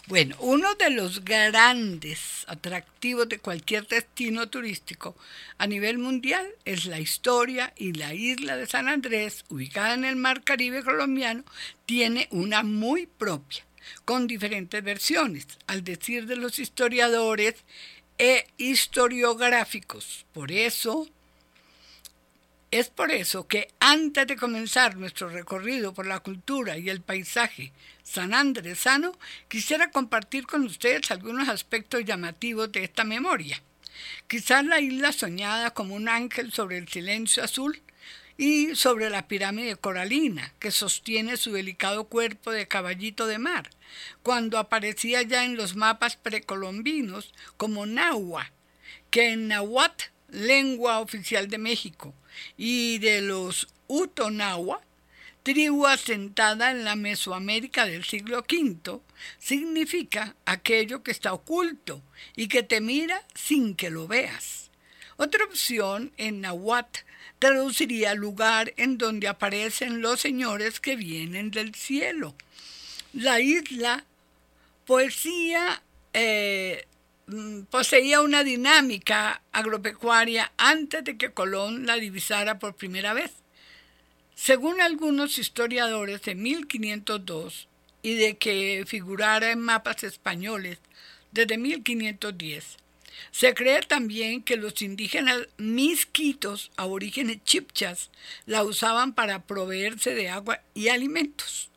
Bueno, 0.07 0.37
uno 0.41 0.75
de 0.75 0.91
los 0.91 1.25
grandes 1.25 2.45
atractivos 2.47 3.29
de 3.29 3.39
cualquier 3.39 3.87
destino 3.87 4.49
turístico 4.49 5.17
a 5.59 5.67
nivel 5.67 5.99
mundial 5.99 6.47
es 6.65 6.87
la 6.87 7.01
historia 7.01 7.73
y 7.77 7.93
la 7.93 8.15
isla 8.15 8.57
de 8.57 8.67
San 8.67 8.89
Andrés, 8.89 9.45
ubicada 9.49 9.95
en 9.95 10.05
el 10.05 10.17
mar 10.17 10.43
Caribe 10.43 10.83
colombiano, 10.83 11.45
tiene 11.87 12.29
una 12.31 12.63
muy 12.63 13.07
propia, 13.07 13.65
con 14.05 14.27
diferentes 14.27 14.83
versiones, 14.83 15.47
al 15.67 15.85
decir 15.85 16.27
de 16.27 16.37
los 16.37 16.59
historiadores 16.59 17.57
e 18.19 18.47
historiográficos. 18.57 20.25
Por 20.33 20.51
eso, 20.53 21.09
es 22.75 22.89
por 22.89 23.13
eso 23.13 23.47
que 23.47 23.69
antes 23.79 24.27
de 24.27 24.35
comenzar 24.35 24.97
nuestro 24.97 25.29
recorrido 25.29 25.95
por 25.95 26.07
la 26.07 26.19
cultura 26.19 26.77
y 26.77 26.91
el 26.91 27.01
paisaje 27.01 27.73
sanandresano, 28.03 29.17
quisiera 29.47 29.93
compartir 29.93 30.45
con 30.49 30.65
ustedes 30.65 31.13
algunos 31.13 31.49
aspectos 31.49 32.05
llamativos 32.05 32.73
de 32.73 32.83
esta 32.83 33.05
memoria. 33.05 33.63
Quizás 34.27 34.65
la 34.65 34.81
isla 34.81 35.13
soñada 35.13 35.71
como 35.71 35.95
un 35.95 36.09
ángel 36.09 36.53
sobre 36.53 36.79
el 36.79 36.89
silencio 36.89 37.45
azul 37.45 37.81
y 38.37 38.75
sobre 38.75 39.09
la 39.09 39.29
pirámide 39.29 39.77
coralina 39.77 40.53
que 40.59 40.73
sostiene 40.73 41.37
su 41.37 41.53
delicado 41.53 42.09
cuerpo 42.09 42.51
de 42.51 42.67
caballito 42.67 43.29
de 43.29 43.39
mar, 43.39 43.71
cuando 44.25 44.59
aparecía 44.59 45.23
ya 45.23 45.45
en 45.45 45.57
los 45.57 45.77
mapas 45.77 46.17
precolombinos 46.17 47.33
como 47.57 47.87
Nahua, 47.87 48.51
que 49.11 49.31
en 49.31 49.47
Nahuatl, 49.47 50.07
lengua 50.29 50.99
oficial 50.99 51.47
de 51.47 51.59
México, 51.59 52.13
y 52.57 52.99
de 52.99 53.21
los 53.21 53.69
Utonahua, 53.87 54.81
tribu 55.43 55.87
asentada 55.87 56.71
en 56.71 56.85
la 56.85 56.97
Mesoamérica 56.97 57.87
del 57.87 58.05
siglo 58.05 58.45
V, 58.49 59.01
significa 59.39 60.35
aquello 60.47 61.03
que 61.03 61.11
está 61.11 61.33
oculto 61.33 62.03
y 62.35 62.49
que 62.49 62.63
te 62.63 62.81
mira 62.81 63.23
sin 63.35 63.75
que 63.75 63.91
lo 63.91 64.07
veas. 64.07 64.71
Otra 65.17 65.45
opción 65.45 66.13
en 66.17 66.41
Nahuatl 66.41 67.01
traduciría 67.39 68.15
lugar 68.15 68.73
en 68.77 68.99
donde 68.99 69.29
aparecen 69.29 70.01
los 70.01 70.21
señores 70.21 70.81
que 70.81 70.97
vienen 70.97 71.51
del 71.51 71.75
cielo. 71.75 72.35
La 73.13 73.41
isla 73.41 74.05
poesía 74.87 75.83
eh, 76.15 76.87
poseía 77.71 78.21
una 78.21 78.45
dinámica 78.45 79.43
agropecuaria 79.53 80.53
antes 80.57 81.05
de 81.05 81.17
que 81.17 81.33
Colón 81.33 81.87
la 81.87 81.97
divisara 81.97 82.59
por 82.59 82.75
primera 82.75 83.15
vez. 83.15 83.33
Según 84.35 84.81
algunos 84.81 85.39
historiadores 85.39 86.23
de 86.23 86.35
1502 86.35 87.69
y 88.03 88.15
de 88.15 88.37
que 88.37 88.85
figurara 88.87 89.53
en 89.53 89.61
mapas 89.61 90.05
españoles 90.05 90.79
desde 91.33 91.57
1510, 91.57 92.77
se 93.31 93.55
cree 93.55 93.81
también 93.83 94.43
que 94.43 94.57
los 94.57 94.83
indígenas 94.83 95.49
misquitos, 95.57 96.71
aborígenes 96.77 97.43
chipchas, 97.45 98.11
la 98.47 98.65
usaban 98.65 99.15
para 99.15 99.45
proveerse 99.45 100.15
de 100.15 100.29
agua 100.29 100.61
y 100.75 100.89
alimentos. 100.89 101.71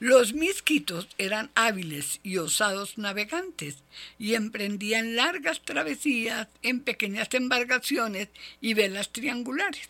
Los 0.00 0.32
misquitos 0.32 1.08
eran 1.18 1.50
hábiles 1.56 2.20
y 2.22 2.36
osados 2.36 2.98
navegantes 2.98 3.78
y 4.16 4.34
emprendían 4.34 5.16
largas 5.16 5.60
travesías 5.62 6.46
en 6.62 6.80
pequeñas 6.80 7.28
embarcaciones 7.32 8.28
y 8.60 8.74
velas 8.74 9.10
triangulares. 9.10 9.88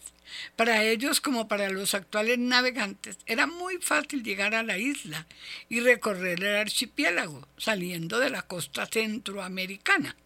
Para 0.56 0.82
ellos, 0.82 1.20
como 1.20 1.46
para 1.46 1.68
los 1.68 1.94
actuales 1.94 2.38
navegantes, 2.38 3.18
era 3.26 3.46
muy 3.46 3.78
fácil 3.78 4.22
llegar 4.22 4.54
a 4.54 4.62
la 4.62 4.78
isla 4.78 5.26
y 5.68 5.80
recorrer 5.80 6.42
el 6.42 6.56
archipiélago, 6.56 7.46
saliendo 7.58 8.18
de 8.18 8.30
la 8.30 8.42
costa 8.42 8.86
centroamericana. 8.86 10.16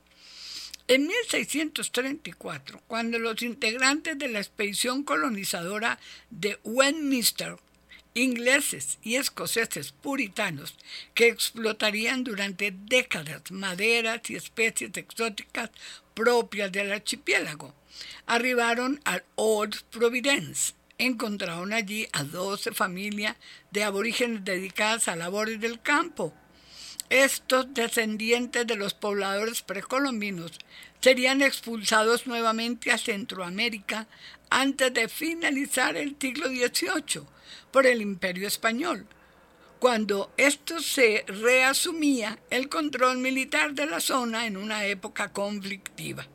En 0.86 1.06
1634, 1.06 2.82
cuando 2.86 3.18
los 3.18 3.42
integrantes 3.42 4.18
de 4.18 4.28
la 4.28 4.40
expedición 4.40 5.04
colonizadora 5.04 5.98
de 6.30 6.58
Westminster 6.64 7.56
ingleses 8.14 8.98
y 9.02 9.16
escoceses 9.16 9.92
puritanos 9.92 10.74
que 11.14 11.28
explotarían 11.28 12.24
durante 12.24 12.72
décadas 12.72 13.50
maderas 13.50 14.28
y 14.28 14.36
especies 14.36 14.90
exóticas 14.96 15.70
propias 16.14 16.70
del 16.70 16.92
archipiélago. 16.92 17.74
Arribaron 18.26 19.00
al 19.04 19.24
Old 19.36 19.82
Providence. 19.90 20.74
Encontraron 20.98 21.72
allí 21.72 22.06
a 22.12 22.22
12 22.22 22.72
familias 22.72 23.36
de 23.70 23.82
aborígenes 23.82 24.44
dedicadas 24.44 25.08
a 25.08 25.16
labores 25.16 25.60
del 25.60 25.80
campo. 25.80 26.32
Estos 27.08 27.74
descendientes 27.74 28.66
de 28.66 28.76
los 28.76 28.94
pobladores 28.94 29.62
precolombinos 29.62 30.52
serían 31.02 31.42
expulsados 31.42 32.26
nuevamente 32.26 32.92
a 32.92 32.98
Centroamérica 32.98 34.06
antes 34.50 34.94
de 34.94 35.08
finalizar 35.08 35.96
el 35.96 36.16
siglo 36.18 36.48
XVIII 36.48 37.26
por 37.72 37.86
el 37.86 38.00
imperio 38.00 38.46
español, 38.46 39.06
cuando 39.80 40.32
esto 40.36 40.80
se 40.80 41.24
reasumía 41.26 42.38
el 42.50 42.68
control 42.68 43.18
militar 43.18 43.74
de 43.74 43.86
la 43.86 44.00
zona 44.00 44.46
en 44.46 44.56
una 44.56 44.84
época 44.86 45.32
conflictiva. 45.32 46.26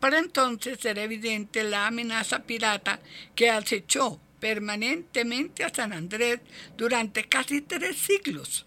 Para 0.00 0.18
entonces 0.18 0.84
era 0.84 1.02
evidente 1.02 1.62
la 1.62 1.86
amenaza 1.86 2.42
pirata 2.42 3.00
que 3.34 3.48
acechó 3.48 4.20
permanentemente 4.40 5.64
a 5.64 5.72
San 5.72 5.92
Andrés 5.92 6.40
durante 6.76 7.24
casi 7.28 7.62
tres 7.62 7.96
siglos. 7.96 8.66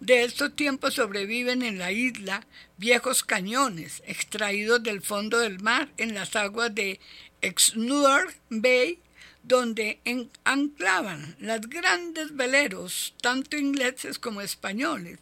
De 0.00 0.24
estos 0.24 0.54
tiempos 0.56 0.94
sobreviven 0.94 1.62
en 1.62 1.78
la 1.78 1.92
isla 1.92 2.46
viejos 2.76 3.22
cañones 3.22 4.02
extraídos 4.06 4.82
del 4.82 5.00
fondo 5.02 5.38
del 5.38 5.60
mar 5.60 5.88
en 5.96 6.14
las 6.14 6.36
aguas 6.36 6.74
de 6.74 7.00
Exnur 7.40 8.34
Bay 8.50 8.98
donde 9.44 10.00
anclaban 10.44 11.36
los 11.38 11.60
grandes 11.68 12.34
veleros, 12.34 13.14
tanto 13.20 13.56
ingleses 13.56 14.18
como 14.18 14.40
españoles. 14.40 15.18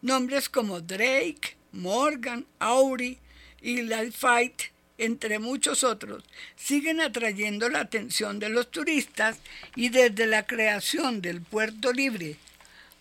Nombres 0.00 0.48
como 0.48 0.80
Drake, 0.80 1.56
Morgan, 1.72 2.46
Aury 2.58 3.18
y 3.60 3.82
Lafayette, 3.82 4.72
entre 4.96 5.38
muchos 5.38 5.84
otros, 5.84 6.24
siguen 6.56 7.00
atrayendo 7.00 7.68
la 7.68 7.80
atención 7.80 8.38
de 8.38 8.48
los 8.48 8.70
turistas 8.70 9.38
y 9.76 9.90
desde 9.90 10.26
la 10.26 10.46
creación 10.46 11.20
del 11.20 11.42
puerto 11.42 11.92
libre, 11.92 12.36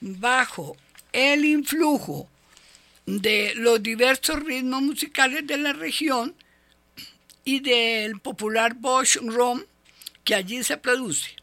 bajo 0.01 0.75
el 1.17 1.45
influjo 1.45 2.29
de 3.07 3.53
los 3.55 3.81
diversos 3.81 4.43
ritmos 4.43 4.83
musicales 4.83 5.47
de 5.47 5.57
la 5.57 5.73
región 5.73 6.35
y 7.43 7.59
del 7.61 8.19
popular 8.19 8.75
Bosch 8.75 9.17
Rom, 9.23 9.63
que 10.23 10.35
allí 10.35 10.63
se 10.63 10.77
produce. 10.77 11.35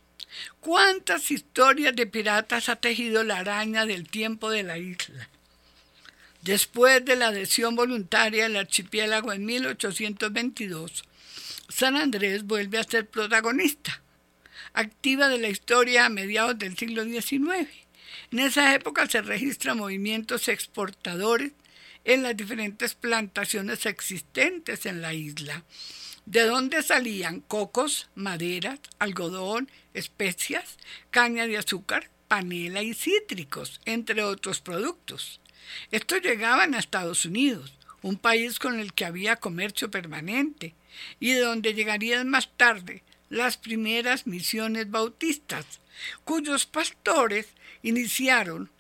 ¿Cuántas 0.61 1.33
historias 1.33 1.97
de 1.97 2.07
piratas 2.07 2.69
ha 2.69 2.77
tejido 2.77 3.25
la 3.25 3.39
araña 3.39 3.85
del 3.85 4.09
tiempo 4.09 4.49
de 4.49 4.63
la 4.63 4.79
isla? 4.79 5.29
Después 6.43 7.05
de 7.05 7.17
la 7.17 7.29
adhesión 7.29 7.75
voluntaria 7.75 8.47
al 8.47 8.55
archipiélago 8.55 9.33
en 9.33 9.45
1822, 9.45 11.03
San 11.69 11.97
Andrés 11.97 12.45
vuelve 12.45 12.79
a 12.79 12.85
ser 12.85 13.09
protagonista, 13.09 14.01
activa 14.73 15.29
de 15.29 15.39
la 15.39 15.49
historia 15.49 16.07
a 16.07 16.11
mediados 16.11 16.61
del 16.61 16.77
siglo 16.77 17.03
XIX. 17.03 17.84
En 18.31 18.39
esa 18.39 18.75
época 18.75 19.07
se 19.07 19.23
registran 19.23 19.79
movimientos 19.79 20.49
exportadores 20.49 21.53
en 22.05 22.23
las 22.23 22.37
diferentes 22.37 22.95
plantaciones 22.95 23.87
existentes 23.87 24.87
en 24.87 25.01
la 25.01 25.15
isla 25.15 25.65
de 26.27 26.45
dónde 26.45 26.83
salían 26.83 27.41
cocos, 27.41 28.09
maderas, 28.15 28.81
algodón, 28.99 29.71
especias, 29.93 30.79
caña 31.11 31.47
de 31.47 31.59
azúcar, 31.59 32.11
panela 32.29 32.83
y 32.83 32.95
cítricos, 32.95 33.81
entre 33.85 34.23
otros 34.23 34.61
productos. 34.61 35.41
Estos 35.91 36.23
llegaban 36.23 36.75
a 36.75 36.79
Estados 36.79 37.25
Unidos, 37.27 37.75
un 38.03 38.17
país 38.17 38.59
con 38.59 38.81
el 38.81 38.93
que 38.93 39.05
había 39.05 39.37
comercio 39.37 39.91
permanente, 39.91 40.75
y 41.21 41.33
de 41.33 41.41
donde 41.41 41.75
llegarían 41.75 42.29
más 42.29 42.51
tarde 42.57 43.03
las 43.29 43.57
primeras 43.57 44.27
misiones 44.27 44.91
bautistas, 44.91 45.67
cuyos 46.25 46.67
pastores 46.67 47.49
iniciaron 47.85 48.70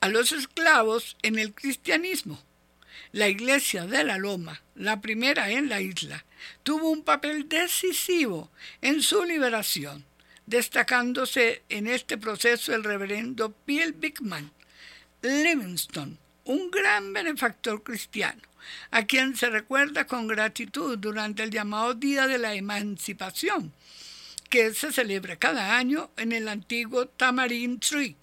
a 0.00 0.08
los 0.08 0.32
esclavos 0.32 1.16
en 1.22 1.38
el 1.38 1.52
cristianismo. 1.52 2.42
La 3.12 3.28
iglesia 3.28 3.86
de 3.86 4.04
la 4.04 4.18
Loma, 4.18 4.62
la 4.74 5.00
primera 5.00 5.50
en 5.50 5.68
la 5.68 5.80
isla, 5.80 6.24
tuvo 6.62 6.90
un 6.90 7.02
papel 7.02 7.48
decisivo 7.48 8.50
en 8.80 9.02
su 9.02 9.24
liberación, 9.24 10.04
destacándose 10.46 11.62
en 11.68 11.88
este 11.88 12.18
proceso 12.18 12.74
el 12.74 12.84
reverendo 12.84 13.54
Bill 13.66 13.92
Bigman 13.92 14.52
Livingston, 15.22 16.18
un 16.44 16.70
gran 16.70 17.12
benefactor 17.12 17.82
cristiano, 17.82 18.42
a 18.92 19.06
quien 19.06 19.36
se 19.36 19.50
recuerda 19.50 20.06
con 20.06 20.28
gratitud 20.28 20.98
durante 20.98 21.42
el 21.42 21.50
llamado 21.50 21.94
Día 21.94 22.28
de 22.28 22.38
la 22.38 22.54
Emancipación, 22.54 23.72
que 24.48 24.72
se 24.72 24.92
celebra 24.92 25.36
cada 25.36 25.76
año 25.76 26.10
en 26.16 26.30
el 26.30 26.48
antiguo 26.48 27.08
Tamarin 27.08 27.80
Tree. 27.80 28.16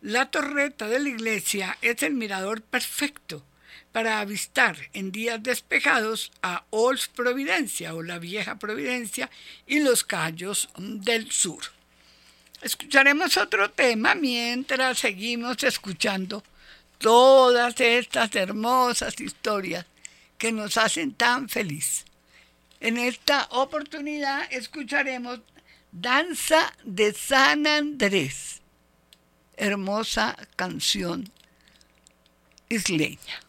La 0.00 0.30
torreta 0.30 0.86
de 0.88 1.00
la 1.00 1.08
iglesia 1.08 1.76
es 1.82 2.04
el 2.04 2.14
mirador 2.14 2.62
perfecto 2.62 3.44
para 3.90 4.20
avistar 4.20 4.76
en 4.92 5.10
días 5.10 5.42
despejados 5.42 6.30
a 6.40 6.64
Old 6.70 7.00
Providencia 7.16 7.94
o 7.94 8.02
la 8.04 8.20
Vieja 8.20 8.60
Providencia 8.60 9.28
y 9.66 9.80
los 9.80 10.04
Cayos 10.04 10.68
del 10.76 11.32
Sur. 11.32 11.62
Escucharemos 12.62 13.36
otro 13.36 13.70
tema 13.72 14.14
mientras 14.14 14.98
seguimos 14.98 15.64
escuchando 15.64 16.44
todas 16.98 17.80
estas 17.80 18.34
hermosas 18.36 19.20
historias 19.20 19.84
que 20.36 20.52
nos 20.52 20.76
hacen 20.76 21.12
tan 21.14 21.48
feliz. 21.48 22.04
En 22.78 22.98
esta 22.98 23.48
oportunidad 23.50 24.46
escucharemos 24.52 25.40
Danza 25.90 26.72
de 26.84 27.12
San 27.12 27.66
Andrés, 27.66 28.62
hermosa 29.58 30.36
canción 30.56 31.30
isleña. 32.68 33.42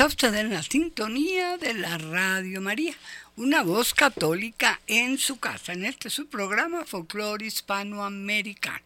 Está 0.00 0.08
usted 0.08 0.34
en 0.34 0.48
la 0.48 0.62
sintonía 0.62 1.58
de 1.58 1.74
la 1.74 1.98
Radio 1.98 2.62
María, 2.62 2.94
una 3.36 3.62
voz 3.62 3.92
católica 3.92 4.80
en 4.86 5.18
su 5.18 5.38
casa, 5.38 5.74
en 5.74 5.84
este 5.84 6.08
su 6.08 6.26
programa 6.26 6.86
Folclore 6.86 7.44
Hispanoamericano. 7.44 8.80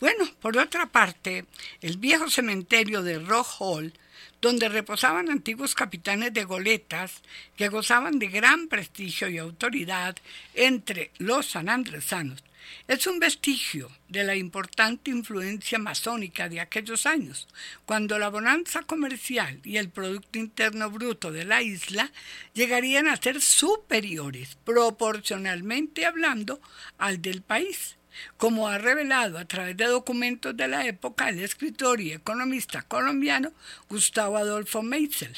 Bueno, 0.00 0.24
por 0.40 0.56
otra 0.56 0.86
parte, 0.86 1.44
el 1.82 1.98
viejo 1.98 2.30
cementerio 2.30 3.02
de 3.02 3.18
Rock 3.18 3.48
Hall, 3.58 3.92
donde 4.40 4.70
reposaban 4.70 5.28
antiguos 5.28 5.74
capitanes 5.74 6.32
de 6.32 6.44
goletas 6.44 7.20
que 7.54 7.68
gozaban 7.68 8.18
de 8.18 8.28
gran 8.28 8.68
prestigio 8.68 9.28
y 9.28 9.36
autoridad 9.36 10.16
entre 10.54 11.10
los 11.18 11.50
sanandresanos, 11.50 12.42
es 12.88 13.06
un 13.06 13.18
vestigio 13.18 13.90
de 14.08 14.24
la 14.24 14.36
importante 14.36 15.10
influencia 15.10 15.78
masónica 15.78 16.48
de 16.48 16.60
aquellos 16.60 17.06
años, 17.06 17.48
cuando 17.86 18.18
la 18.18 18.28
bonanza 18.28 18.82
comercial 18.82 19.60
y 19.64 19.76
el 19.76 19.88
Producto 19.88 20.38
Interno 20.38 20.90
Bruto 20.90 21.32
de 21.32 21.44
la 21.44 21.62
isla 21.62 22.10
llegarían 22.54 23.08
a 23.08 23.16
ser 23.16 23.40
superiores, 23.40 24.56
proporcionalmente 24.64 26.06
hablando, 26.06 26.60
al 26.98 27.22
del 27.22 27.42
país 27.42 27.96
como 28.36 28.68
ha 28.68 28.78
revelado 28.78 29.38
a 29.38 29.44
través 29.44 29.76
de 29.76 29.86
documentos 29.86 30.56
de 30.56 30.68
la 30.68 30.86
época 30.86 31.28
el 31.28 31.40
escritor 31.40 32.00
y 32.00 32.12
economista 32.12 32.82
colombiano 32.82 33.52
Gustavo 33.88 34.36
Adolfo 34.36 34.82
Meitzel. 34.82 35.36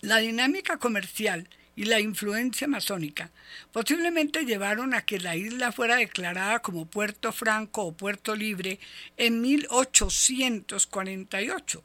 La 0.00 0.16
dinámica 0.18 0.78
comercial 0.78 1.48
y 1.76 1.84
la 1.84 2.00
influencia 2.00 2.66
masónica 2.68 3.30
posiblemente 3.72 4.44
llevaron 4.44 4.94
a 4.94 5.02
que 5.02 5.20
la 5.20 5.36
isla 5.36 5.72
fuera 5.72 5.96
declarada 5.96 6.60
como 6.60 6.86
Puerto 6.86 7.32
Franco 7.32 7.84
o 7.84 7.92
Puerto 7.92 8.36
Libre 8.36 8.78
en 9.16 9.40
1848, 9.40 11.82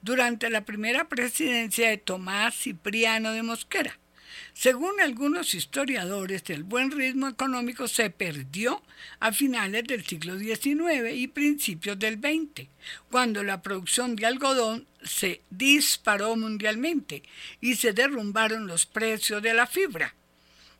durante 0.00 0.48
la 0.50 0.64
primera 0.64 1.08
presidencia 1.08 1.88
de 1.88 1.98
Tomás 1.98 2.54
Cipriano 2.54 3.32
de 3.32 3.42
Mosquera. 3.42 3.98
Según 4.54 5.00
algunos 5.00 5.54
historiadores, 5.54 6.42
el 6.48 6.64
buen 6.64 6.90
ritmo 6.90 7.28
económico 7.28 7.88
se 7.88 8.10
perdió 8.10 8.82
a 9.20 9.32
finales 9.32 9.84
del 9.84 10.04
siglo 10.04 10.38
XIX 10.38 11.14
y 11.14 11.28
principios 11.28 11.98
del 11.98 12.18
XX, 12.18 12.68
cuando 13.10 13.42
la 13.42 13.62
producción 13.62 14.16
de 14.16 14.26
algodón 14.26 14.86
se 15.02 15.42
disparó 15.50 16.36
mundialmente 16.36 17.22
y 17.60 17.76
se 17.76 17.92
derrumbaron 17.92 18.66
los 18.66 18.86
precios 18.86 19.42
de 19.42 19.54
la 19.54 19.66
fibra 19.66 20.14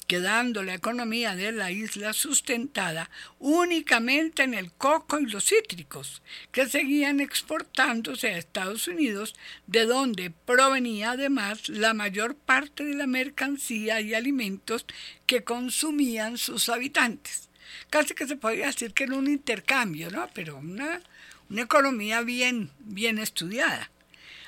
quedando 0.07 0.63
la 0.63 0.75
economía 0.75 1.35
de 1.35 1.53
la 1.53 1.71
isla 1.71 2.13
sustentada 2.13 3.11
únicamente 3.39 4.43
en 4.43 4.55
el 4.55 4.73
coco 4.73 5.19
y 5.19 5.27
los 5.27 5.45
cítricos, 5.45 6.23
que 6.51 6.67
seguían 6.69 7.21
exportándose 7.21 8.29
a 8.29 8.39
Estados 8.39 8.89
Unidos, 8.89 9.35
de 9.67 9.87
donde 9.87 10.31
provenía 10.31 11.13
además 11.13 11.69
la 11.69 11.95
mayor 11.95 12.35
parte 12.35 12.85
de 12.85 12.95
la 12.95 13.07
mercancía 13.07 14.01
y 14.01 14.15
alimentos 14.15 14.87
que 15.27 15.45
consumían 15.45 16.39
sus 16.39 16.69
habitantes. 16.69 17.49
Casi 17.91 18.15
que 18.15 18.27
se 18.27 18.37
podría 18.37 18.67
decir 18.67 18.93
que 18.93 19.05
era 19.05 19.17
un 19.17 19.29
intercambio, 19.29 20.11
¿no? 20.11 20.29
Pero 20.35 20.57
una, 20.57 21.01
una 21.49 21.63
economía 21.63 22.23
bien, 22.23 22.71
bien 22.81 23.19
estudiada. 23.19 23.92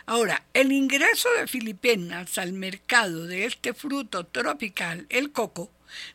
Ahora, 0.06 0.44
el 0.52 0.70
ingreso 0.70 1.30
de 1.32 1.46
Filipinas 1.46 2.36
al 2.36 2.52
mercado 2.52 3.26
de 3.26 3.46
este 3.46 3.72
fruto 3.72 4.24
tropical, 4.24 5.06
el 5.08 5.32
coco, 5.32 5.70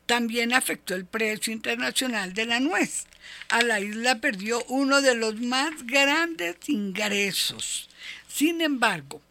también 0.06 0.54
afectó 0.54 0.94
el 0.94 1.06
precio 1.06 1.52
internacional 1.52 2.34
de 2.34 2.46
la 2.46 2.60
nuez. 2.60 3.08
A 3.50 3.64
la 3.64 3.80
isla 3.80 4.22
perdió 4.22 4.64
uno 4.66 5.02
de 5.02 5.16
los 5.16 5.42
más 5.42 5.88
grandes 5.88 6.58
ingresos. 6.68 7.90
Sin 8.28 8.62
embargo, 8.62 9.22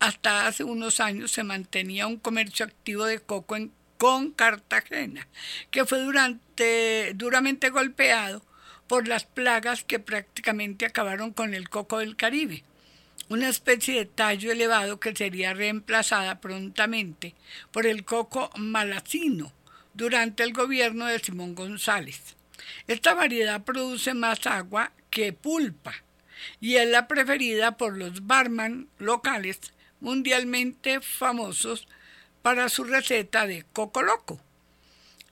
hasta 0.00 0.46
hace 0.46 0.64
unos 0.64 1.00
años 1.00 1.30
se 1.32 1.42
mantenía 1.42 2.06
un 2.06 2.16
comercio 2.16 2.64
activo 2.64 3.04
de 3.04 3.20
coco 3.20 3.58
con 3.98 4.30
Cartagena, 4.30 5.28
que 5.70 5.84
fue 5.84 6.00
durante, 6.00 7.12
duramente 7.14 7.68
golpeado 7.68 8.42
por 8.86 9.06
las 9.06 9.24
plagas 9.24 9.84
que 9.84 9.98
prácticamente 9.98 10.86
acabaron 10.86 11.34
con 11.34 11.52
el 11.52 11.68
coco 11.68 11.98
del 11.98 12.16
Caribe 12.16 12.64
una 13.28 13.48
especie 13.48 13.96
de 13.96 14.06
tallo 14.06 14.52
elevado 14.52 15.00
que 15.00 15.14
sería 15.14 15.54
reemplazada 15.54 16.40
prontamente 16.40 17.34
por 17.70 17.86
el 17.86 18.04
coco 18.04 18.50
malacino 18.56 19.52
durante 19.94 20.42
el 20.42 20.52
gobierno 20.52 21.06
de 21.06 21.18
Simón 21.18 21.54
González. 21.54 22.36
Esta 22.86 23.14
variedad 23.14 23.64
produce 23.64 24.14
más 24.14 24.46
agua 24.46 24.92
que 25.10 25.32
pulpa 25.32 25.94
y 26.60 26.76
es 26.76 26.88
la 26.88 27.08
preferida 27.08 27.76
por 27.76 27.96
los 27.96 28.26
barman 28.26 28.88
locales 28.98 29.60
mundialmente 30.00 31.00
famosos 31.00 31.88
para 32.42 32.68
su 32.68 32.84
receta 32.84 33.46
de 33.46 33.64
coco 33.72 34.02
loco. 34.02 34.40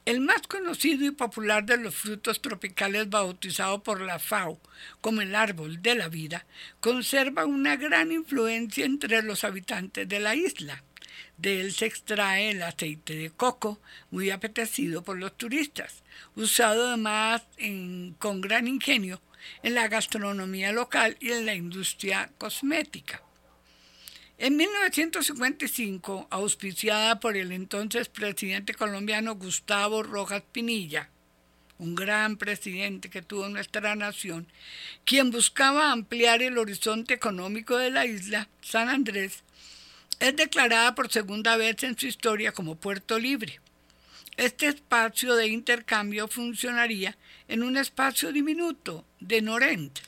El 0.06 0.20
más 0.20 0.42
conocido 0.46 1.04
y 1.04 1.10
popular 1.10 1.66
de 1.66 1.78
los 1.78 1.92
frutos 1.92 2.40
tropicales 2.40 3.10
bautizado 3.10 3.82
por 3.82 4.00
la 4.00 4.20
FAO 4.20 4.60
como 5.00 5.20
el 5.20 5.34
árbol 5.34 5.82
de 5.82 5.96
la 5.96 6.08
vida, 6.08 6.46
conserva 6.78 7.44
una 7.44 7.74
gran 7.74 8.12
influencia 8.12 8.84
entre 8.84 9.20
los 9.24 9.42
habitantes 9.42 10.08
de 10.08 10.20
la 10.20 10.36
isla. 10.36 10.84
De 11.38 11.60
él 11.60 11.72
se 11.72 11.86
extrae 11.86 12.50
el 12.50 12.62
aceite 12.62 13.16
de 13.16 13.30
coco, 13.30 13.80
muy 14.12 14.30
apetecido 14.30 15.02
por 15.02 15.18
los 15.18 15.36
turistas, 15.36 16.04
usado 16.36 16.86
además 16.86 17.42
con 18.20 18.40
gran 18.40 18.68
ingenio 18.68 19.20
en 19.64 19.74
la 19.74 19.88
gastronomía 19.88 20.70
local 20.70 21.16
y 21.18 21.32
en 21.32 21.46
la 21.46 21.54
industria 21.56 22.30
cosmética. 22.38 23.25
En 24.38 24.58
1955, 24.58 26.26
auspiciada 26.28 27.20
por 27.20 27.38
el 27.38 27.52
entonces 27.52 28.08
presidente 28.08 28.74
colombiano 28.74 29.34
Gustavo 29.34 30.02
Rojas 30.02 30.42
Pinilla, 30.52 31.08
un 31.78 31.94
gran 31.94 32.36
presidente 32.36 33.08
que 33.08 33.22
tuvo 33.22 33.48
nuestra 33.48 33.96
nación, 33.96 34.46
quien 35.06 35.30
buscaba 35.30 35.90
ampliar 35.90 36.42
el 36.42 36.58
horizonte 36.58 37.14
económico 37.14 37.78
de 37.78 37.90
la 37.90 38.04
isla, 38.04 38.46
San 38.60 38.90
Andrés, 38.90 39.42
es 40.20 40.36
declarada 40.36 40.94
por 40.94 41.10
segunda 41.10 41.56
vez 41.56 41.82
en 41.82 41.96
su 41.96 42.06
historia 42.06 42.52
como 42.52 42.74
puerto 42.74 43.18
libre. 43.18 43.58
Este 44.36 44.66
espacio 44.66 45.34
de 45.34 45.46
intercambio 45.46 46.28
funcionaría 46.28 47.16
en 47.48 47.62
un 47.62 47.78
espacio 47.78 48.32
diminuto 48.32 49.06
de 49.18 49.40
Norent, 49.40 49.98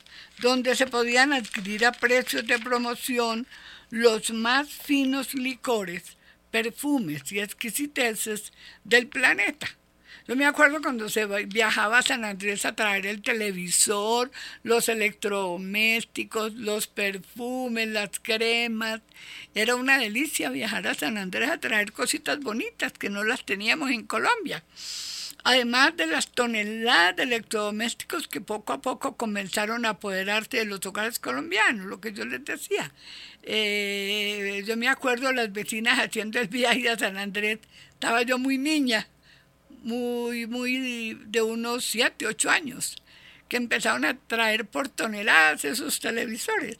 donde 0.41 0.77
se 0.77 0.87
podían 0.87 1.33
adquirir 1.33 1.87
a 1.87 1.93
precios 1.93 2.47
de 2.47 2.59
promoción 2.59 3.47
los 3.91 4.31
más 4.31 4.69
finos 4.69 5.35
licores, 5.35 6.17
perfumes 6.51 7.31
y 7.33 7.41
exquisiteces 7.41 8.53
del 8.85 9.09
planeta. 9.09 9.69
Yo 10.27 10.37
me 10.37 10.45
acuerdo 10.45 10.83
cuando 10.83 11.09
se 11.09 11.25
viajaba 11.47 11.99
a 11.99 12.03
San 12.03 12.23
Andrés 12.23 12.67
a 12.67 12.75
traer 12.75 13.07
el 13.07 13.23
televisor, 13.23 14.31
los 14.63 14.91
electrodomésticos, 14.91 16.53
los 16.53 16.87
perfumes, 16.87 17.89
las 17.89 18.11
cremas. 18.21 19.01
Era 19.55 19.75
una 19.75 19.97
delicia 19.97 20.51
viajar 20.51 20.87
a 20.87 20.95
San 20.95 21.17
Andrés 21.17 21.49
a 21.49 21.61
traer 21.61 21.93
cositas 21.93 22.41
bonitas 22.41 22.93
que 22.93 23.09
no 23.09 23.25
las 23.25 23.47
teníamos 23.47 23.91
en 23.91 24.07
Colombia 24.07 24.63
además 25.45 25.97
de 25.97 26.07
las 26.07 26.29
toneladas 26.29 27.17
de 27.17 27.23
electrodomésticos 27.25 28.29
que 28.29 28.41
poco 28.41 28.73
a 28.73 28.81
poco 28.81 29.17
comenzaron 29.17 29.87
a 29.87 29.91
apoderarse 29.91 30.59
de 30.59 30.65
los 30.65 30.85
hogares 30.85 31.19
colombianos, 31.19 31.87
lo 31.87 32.01
que 32.01 32.13
yo 32.13 32.25
les 32.25 32.45
decía. 32.45 32.93
Eh, 33.43 34.63
yo 34.67 34.77
me 34.77 34.89
acuerdo 34.89 35.33
las 35.33 35.53
vecinas 35.53 35.99
haciendo 35.99 36.39
el 36.41 36.49
viaje 36.49 36.89
a 36.89 36.99
San 36.99 37.17
Andrés, 37.17 37.61
estaba 37.91 38.23
yo 38.23 38.39
muy 38.39 38.59
niña, 38.59 39.09
muy, 39.83 40.47
muy 40.47 41.19
de 41.27 41.43
unos 41.43 41.85
7, 41.85 42.27
8 42.27 42.51
años, 42.51 42.97
que 43.49 43.57
empezaron 43.57 44.05
a 44.05 44.19
traer 44.19 44.67
por 44.67 44.89
toneladas 44.89 45.65
esos 45.65 46.01
televisores, 46.01 46.79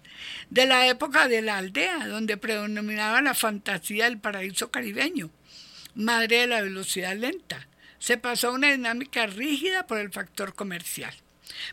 de 0.51 0.67
la 0.67 0.87
época 0.87 1.29
de 1.29 1.41
la 1.41 1.59
aldea, 1.59 2.07
donde 2.07 2.37
predominaba 2.37 3.23
la 3.23 3.35
fantasía 3.35 4.05
del 4.05 4.19
paraíso 4.19 4.71
caribeño, 4.71 5.31
madre 5.95 6.41
de 6.41 6.47
la 6.49 6.61
velocidad 6.61 7.17
lenta 7.17 7.67
se 7.99 8.17
pasó 8.17 8.49
a 8.49 8.53
una 8.53 8.71
dinámica 8.71 9.27
rígida 9.27 9.87
por 9.87 9.99
el 9.99 10.11
factor 10.11 10.55
comercial. 10.55 11.15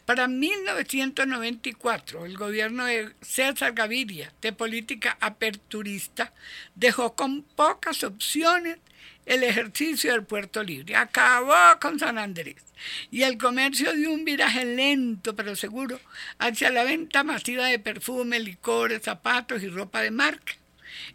Para 0.06 0.28
1994, 0.28 2.26
el 2.26 2.38
gobierno 2.38 2.86
de 2.86 3.12
César 3.22 3.74
Gaviria, 3.74 4.32
de 4.42 4.54
política 4.54 5.18
aperturista, 5.20 6.34
dejó 6.76 7.16
con 7.16 7.44
pocas 7.44 8.04
opciones 8.04 8.78
el 9.26 9.44
ejercicio 9.44 10.12
del 10.12 10.24
puerto 10.24 10.64
libre. 10.64 10.96
Acabó 10.96 11.80
con 11.82 12.00
San 12.00 12.18
Andrés 12.18 12.64
y 13.12 13.24
el 13.24 13.38
comercio 13.38 13.94
dio 13.94 14.12
un 14.12 14.26
viraje 14.26 14.66
lento 14.66 15.36
pero 15.36 15.56
seguro 15.56 16.00
hacia 16.40 16.70
la 16.70 16.84
venta 16.84 17.24
masiva 17.24 17.66
de 17.66 17.80
perfumes, 17.80 18.44
licores, 18.44 19.02
zapatos 19.04 19.64
y 19.64 19.70
ropa 19.70 20.02
de 20.02 20.12
marca 20.12 20.54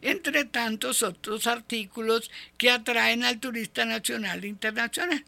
entre 0.02 0.44
tantos 0.44 1.02
otros 1.02 1.46
artículos 1.46 2.30
que 2.58 2.70
atraen 2.70 3.24
al 3.24 3.40
turista 3.40 3.84
nacional 3.84 4.44
e 4.44 4.48
internacional. 4.48 5.24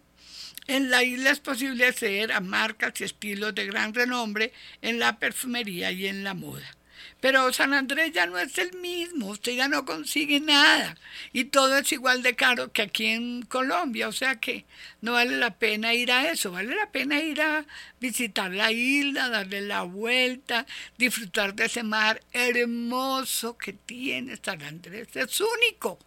En 0.66 0.90
la 0.90 1.02
isla 1.02 1.30
es 1.30 1.40
posible 1.40 1.86
acceder 1.86 2.32
a 2.32 2.40
marcas 2.40 3.00
y 3.00 3.04
estilos 3.04 3.54
de 3.54 3.66
gran 3.66 3.92
renombre 3.94 4.52
en 4.80 4.98
la 4.98 5.18
perfumería 5.18 5.90
y 5.90 6.06
en 6.06 6.22
la 6.22 6.34
moda. 6.34 6.76
Pero 7.22 7.52
San 7.52 7.72
Andrés 7.72 8.10
ya 8.10 8.26
no 8.26 8.36
es 8.36 8.58
el 8.58 8.72
mismo, 8.78 9.28
usted 9.28 9.52
ya 9.52 9.68
no 9.68 9.84
consigue 9.84 10.40
nada. 10.40 10.96
Y 11.32 11.44
todo 11.44 11.78
es 11.78 11.92
igual 11.92 12.20
de 12.20 12.34
caro 12.34 12.72
que 12.72 12.82
aquí 12.82 13.06
en 13.06 13.42
Colombia, 13.42 14.08
o 14.08 14.12
sea 14.12 14.40
que 14.40 14.64
no 15.02 15.12
vale 15.12 15.36
la 15.36 15.54
pena 15.54 15.94
ir 15.94 16.10
a 16.10 16.32
eso, 16.32 16.50
vale 16.50 16.74
la 16.74 16.90
pena 16.90 17.22
ir 17.22 17.40
a 17.40 17.64
visitar 18.00 18.50
la 18.50 18.72
isla, 18.72 19.28
darle 19.28 19.60
la 19.60 19.82
vuelta, 19.82 20.66
disfrutar 20.98 21.54
de 21.54 21.66
ese 21.66 21.84
mar 21.84 22.20
hermoso 22.32 23.56
que 23.56 23.72
tiene 23.72 24.36
San 24.42 24.60
Andrés, 24.60 25.14
es 25.14 25.40
único. 25.40 26.00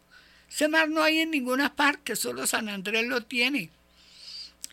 Ese 0.50 0.68
mar 0.68 0.90
no 0.90 1.02
hay 1.02 1.20
en 1.20 1.32
ninguna 1.32 1.74
parte, 1.78 2.18
solo 2.18 2.46
San 2.46 2.68
Andrés 2.68 3.06
lo 3.08 3.22
tiene 3.22 3.70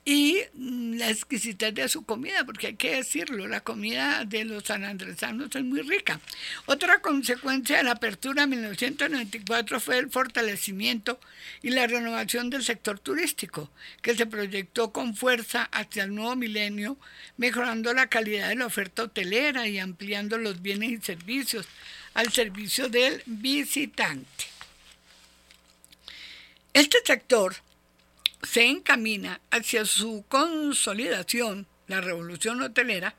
y 0.05 0.39
mm, 0.55 0.95
la 0.97 1.11
exquisitez 1.11 1.75
de 1.75 1.89
su 1.89 2.05
comida, 2.05 2.45
porque 2.45 2.69
hay 2.69 2.75
que 2.75 2.97
decirlo, 2.97 3.47
la 3.47 3.61
comida 3.61 4.25
de 4.25 4.45
los 4.45 4.65
sanandresanos 4.65 5.55
es 5.55 5.63
muy 5.63 5.83
rica. 5.83 6.21
Otra 6.67 7.01
consecuencia 7.01 7.77
de 7.77 7.85
la 7.85 7.93
apertura 7.93 8.43
en 8.43 8.51
1994 8.51 9.81
fue 9.81 9.99
el 9.99 10.11
fortalecimiento 10.11 11.21
y 11.63 11.71
la 11.71 11.87
renovación 11.87 12.51
del 12.51 12.65
sector 12.65 12.99
turístico, 12.99 13.71
que 14.03 14.17
se 14.17 14.27
proyectó 14.27 14.93
con 14.93 15.15
fuerza 15.15 15.69
hacia 15.71 16.05
el 16.05 16.15
nuevo 16.15 16.35
milenio, 16.35 16.99
mejorando 17.37 17.95
la 17.95 18.09
calidad 18.09 18.49
de 18.49 18.57
la 18.57 18.67
oferta 18.67 19.05
hotelera 19.05 19.69
y 19.69 19.79
ampliando 19.79 20.37
los 20.37 20.63
bienes 20.63 20.91
y 20.91 21.01
servicios 21.01 21.69
al 22.15 22.33
servicio 22.33 22.89
del 22.89 23.23
visitante. 23.27 24.47
Este 26.75 26.99
sector 27.05 27.55
se 28.43 28.67
encamina 28.67 29.41
hacia 29.51 29.85
su 29.85 30.25
consolidación, 30.29 31.67
la 31.87 32.01
revolución 32.01 32.61
hotelera 32.61 33.15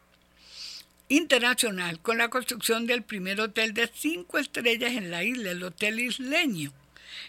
internacional, 1.07 1.99
con 2.01 2.17
la 2.17 2.29
construcción 2.29 2.85
del 2.87 3.03
primer 3.03 3.39
hotel 3.39 3.73
de 3.73 3.89
cinco 3.93 4.37
estrellas 4.37 4.93
en 4.93 5.11
la 5.11 5.23
isla, 5.23 5.51
el 5.51 5.63
Hotel 5.63 5.99
Isleño, 5.99 6.73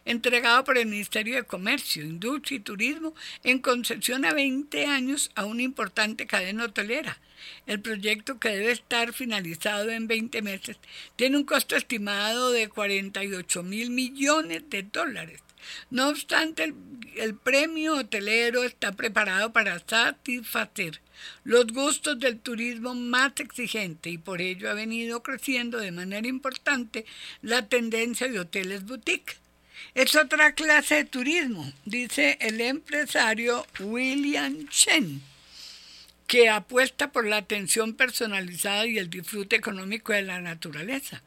entregado 0.04 0.64
por 0.64 0.76
el 0.76 0.86
Ministerio 0.86 1.36
de 1.36 1.44
Comercio, 1.44 2.02
Industria 2.02 2.56
y 2.56 2.60
Turismo 2.60 3.14
en 3.44 3.60
concesión 3.60 4.24
a 4.24 4.32
20 4.32 4.86
años 4.86 5.30
a 5.34 5.44
una 5.44 5.62
importante 5.62 6.26
cadena 6.26 6.64
hotelera. 6.64 7.18
El 7.66 7.80
proyecto, 7.80 8.38
que 8.38 8.48
debe 8.48 8.72
estar 8.72 9.12
finalizado 9.12 9.90
en 9.90 10.08
20 10.08 10.42
meses, 10.42 10.78
tiene 11.16 11.36
un 11.36 11.44
costo 11.44 11.76
estimado 11.76 12.50
de 12.50 12.68
48 12.68 13.62
mil 13.62 13.90
millones 13.90 14.62
de 14.70 14.82
dólares 14.82 15.43
no 15.90 16.08
obstante, 16.08 16.74
el, 17.16 17.34
premio 17.36 17.96
hotelero 17.96 18.64
está 18.64 18.92
preparado 18.92 19.52
para 19.52 19.78
satisfacer 19.78 21.00
los 21.44 21.66
gustos 21.66 22.18
del 22.18 22.40
turismo 22.40 22.94
más 22.94 23.32
exigente 23.38 24.10
y 24.10 24.18
por 24.18 24.40
ello 24.40 24.70
ha 24.70 24.74
venido 24.74 25.22
creciendo 25.22 25.78
de 25.78 25.92
manera 25.92 26.26
importante 26.26 27.04
la 27.42 27.68
tendencia 27.68 28.28
de 28.28 28.40
hoteles 28.40 28.84
boutique. 28.84 29.36
Es 29.94 30.16
otra 30.16 30.54
clase 30.54 30.96
de 30.96 31.04
turismo, 31.04 31.72
dice 31.84 32.38
el 32.40 32.60
empresario 32.60 33.66
William 33.80 34.68
Chen 34.68 35.33
que 36.26 36.48
apuesta 36.48 37.12
por 37.12 37.26
la 37.26 37.36
atención 37.36 37.94
personalizada 37.94 38.86
y 38.86 38.98
el 38.98 39.10
disfrute 39.10 39.56
económico 39.56 40.12
de 40.12 40.22
la 40.22 40.40
naturaleza, 40.40 41.22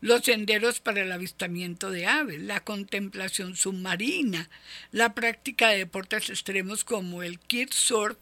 los 0.00 0.24
senderos 0.24 0.80
para 0.80 1.02
el 1.02 1.12
avistamiento 1.12 1.90
de 1.90 2.06
aves, 2.06 2.40
la 2.40 2.60
contemplación 2.60 3.56
submarina, 3.56 4.50
la 4.90 5.14
práctica 5.14 5.68
de 5.68 5.78
deportes 5.78 6.30
extremos 6.30 6.84
como 6.84 7.22
el 7.22 7.38
surf 7.70 8.18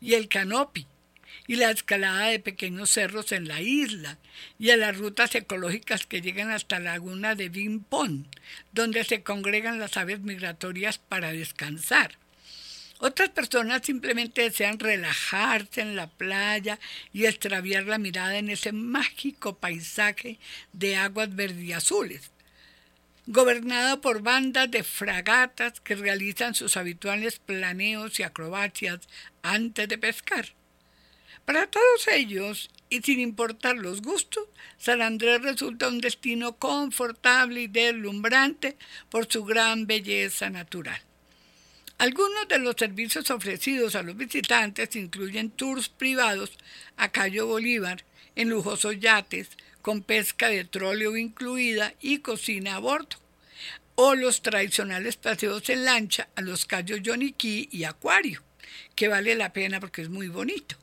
y 0.00 0.14
el 0.14 0.28
canopy, 0.28 0.86
y 1.46 1.56
la 1.56 1.70
escalada 1.70 2.26
de 2.26 2.38
pequeños 2.38 2.90
cerros 2.90 3.32
en 3.32 3.48
la 3.48 3.60
isla, 3.60 4.18
y 4.58 4.70
a 4.70 4.76
las 4.76 4.96
rutas 4.96 5.34
ecológicas 5.34 6.06
que 6.06 6.20
llegan 6.20 6.50
hasta 6.50 6.78
la 6.78 6.92
laguna 6.92 7.34
de 7.34 7.50
Pond, 7.88 8.26
donde 8.72 9.02
se 9.04 9.22
congregan 9.22 9.80
las 9.80 9.96
aves 9.96 10.20
migratorias 10.20 10.98
para 10.98 11.32
descansar. 11.32 12.18
Otras 13.02 13.30
personas 13.30 13.80
simplemente 13.82 14.42
desean 14.42 14.78
relajarse 14.78 15.80
en 15.80 15.96
la 15.96 16.06
playa 16.06 16.78
y 17.14 17.24
extraviar 17.24 17.84
la 17.84 17.96
mirada 17.96 18.36
en 18.36 18.50
ese 18.50 18.72
mágico 18.72 19.56
paisaje 19.56 20.38
de 20.74 20.96
aguas 20.96 21.30
azules, 21.74 22.30
gobernado 23.26 24.02
por 24.02 24.20
bandas 24.20 24.70
de 24.70 24.84
fragatas 24.84 25.80
que 25.80 25.94
realizan 25.94 26.54
sus 26.54 26.76
habituales 26.76 27.38
planeos 27.38 28.20
y 28.20 28.22
acrobacias 28.22 29.00
antes 29.40 29.88
de 29.88 29.96
pescar. 29.96 30.48
Para 31.46 31.68
todos 31.68 32.06
ellos, 32.08 32.68
y 32.90 33.00
sin 33.00 33.18
importar 33.18 33.76
los 33.76 34.02
gustos, 34.02 34.44
San 34.76 35.00
Andrés 35.00 35.40
resulta 35.40 35.88
un 35.88 36.02
destino 36.02 36.56
confortable 36.58 37.62
y 37.62 37.66
deslumbrante 37.66 38.76
por 39.08 39.26
su 39.26 39.42
gran 39.46 39.86
belleza 39.86 40.50
natural. 40.50 41.00
Algunos 42.00 42.48
de 42.48 42.58
los 42.58 42.76
servicios 42.78 43.30
ofrecidos 43.30 43.94
a 43.94 44.02
los 44.02 44.16
visitantes 44.16 44.96
incluyen 44.96 45.50
tours 45.50 45.90
privados 45.90 46.56
a 46.96 47.10
Cayo 47.10 47.46
Bolívar 47.46 48.06
en 48.36 48.48
lujosos 48.48 48.98
yates 48.98 49.50
con 49.82 50.00
pesca 50.00 50.48
de 50.48 50.64
tróleo 50.64 51.14
incluida 51.18 51.92
y 52.00 52.20
cocina 52.20 52.76
a 52.76 52.78
bordo, 52.78 53.18
o 53.96 54.14
los 54.14 54.40
tradicionales 54.40 55.16
paseos 55.16 55.68
en 55.68 55.84
lancha 55.84 56.30
a 56.36 56.40
los 56.40 56.64
Cayos 56.64 57.02
Yoniquí 57.02 57.68
y 57.70 57.84
Acuario, 57.84 58.42
que 58.94 59.08
vale 59.08 59.34
la 59.34 59.52
pena 59.52 59.78
porque 59.78 60.00
es 60.00 60.08
muy 60.08 60.28
bonito. 60.28 60.79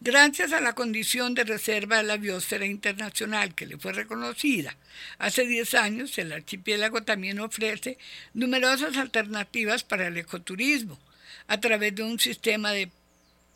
Gracias 0.00 0.52
a 0.52 0.60
la 0.60 0.76
condición 0.76 1.34
de 1.34 1.42
reserva 1.42 1.96
de 1.96 2.04
la 2.04 2.18
biosfera 2.18 2.64
internacional 2.64 3.56
que 3.56 3.66
le 3.66 3.78
fue 3.78 3.92
reconocida 3.92 4.76
hace 5.18 5.44
10 5.44 5.74
años, 5.74 6.16
el 6.18 6.30
archipiélago 6.30 7.02
también 7.02 7.40
ofrece 7.40 7.98
numerosas 8.32 8.96
alternativas 8.96 9.82
para 9.82 10.06
el 10.06 10.16
ecoturismo 10.16 11.00
a 11.48 11.58
través 11.58 11.96
de 11.96 12.04
un 12.04 12.20
sistema 12.20 12.70
de 12.70 12.92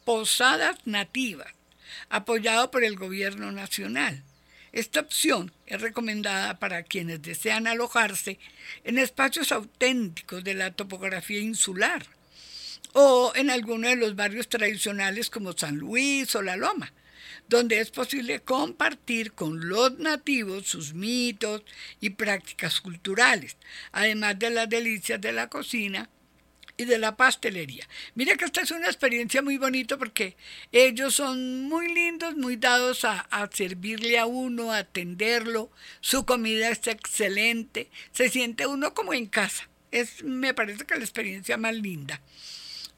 posadas 0.05 0.79
nativas 0.85 1.55
apoyado 2.09 2.73
por 2.73 2.83
el 2.83 2.97
gobierno 2.97 3.53
nacional. 3.53 4.25
Esta 4.73 4.99
opción 4.99 5.53
es 5.67 5.81
recomendada 5.81 6.59
para 6.59 6.83
quienes 6.83 7.23
desean 7.23 7.69
alojarse 7.69 8.41
en 8.83 8.99
espacios 8.99 9.53
auténticos 9.53 10.43
de 10.43 10.55
la 10.55 10.73
topografía 10.73 11.39
insular 11.39 12.05
o 12.93 13.33
en 13.35 13.51
alguno 13.51 13.89
de 13.89 13.97
los 13.97 14.17
barrios 14.17 14.49
tradicionales 14.49 15.31
como 15.31 15.53
San 15.53 15.77
Luis 15.77 16.35
o 16.35 16.43
La 16.43 16.57
Loma, 16.57 16.93
donde 17.49 17.81
es 17.81 17.91
posible 17.91 18.41
compartir 18.41 19.33
con 19.33 19.69
los 19.69 19.99
nativos 19.99 20.67
sus 20.67 20.95
mitos 20.95 21.63
y 22.01 22.11
prácticas 22.11 22.81
culturales, 22.81 23.57
además 23.93 24.39
de 24.39 24.51
las 24.51 24.69
delicias 24.69 25.21
de 25.21 25.33
la 25.33 25.49
cocina 25.49 26.09
y 26.77 26.85
de 26.85 26.99
la 26.99 27.17
pastelería. 27.17 27.87
Mira 28.15 28.37
que 28.37 28.45
esta 28.45 28.63
es 28.63 28.71
una 28.71 28.87
experiencia 28.87 29.43
muy 29.43 29.59
bonita 29.59 29.97
porque 29.97 30.37
ellos 30.71 31.15
son 31.15 31.65
muy 31.65 31.93
lindos, 31.93 32.37
muy 32.37 32.57
dados 32.57 33.05
a, 33.05 33.27
servirle 33.53 34.19
a 34.19 34.27
uno, 34.27 34.73
a 34.73 34.79
atenderlo, 34.79 35.71
su 36.01 36.25
comida 36.25 36.71
es 36.71 36.87
excelente, 36.87 37.91
se 38.13 38.29
siente 38.29 38.67
uno 38.67 38.95
como 38.95 39.13
en 39.13 39.27
casa. 39.27 39.69
Es, 39.91 40.25
me 40.25 40.55
parece 40.55 40.87
que 40.87 40.95
la 40.95 41.03
experiencia 41.03 41.59
más 41.59 41.75
linda. 41.75 42.23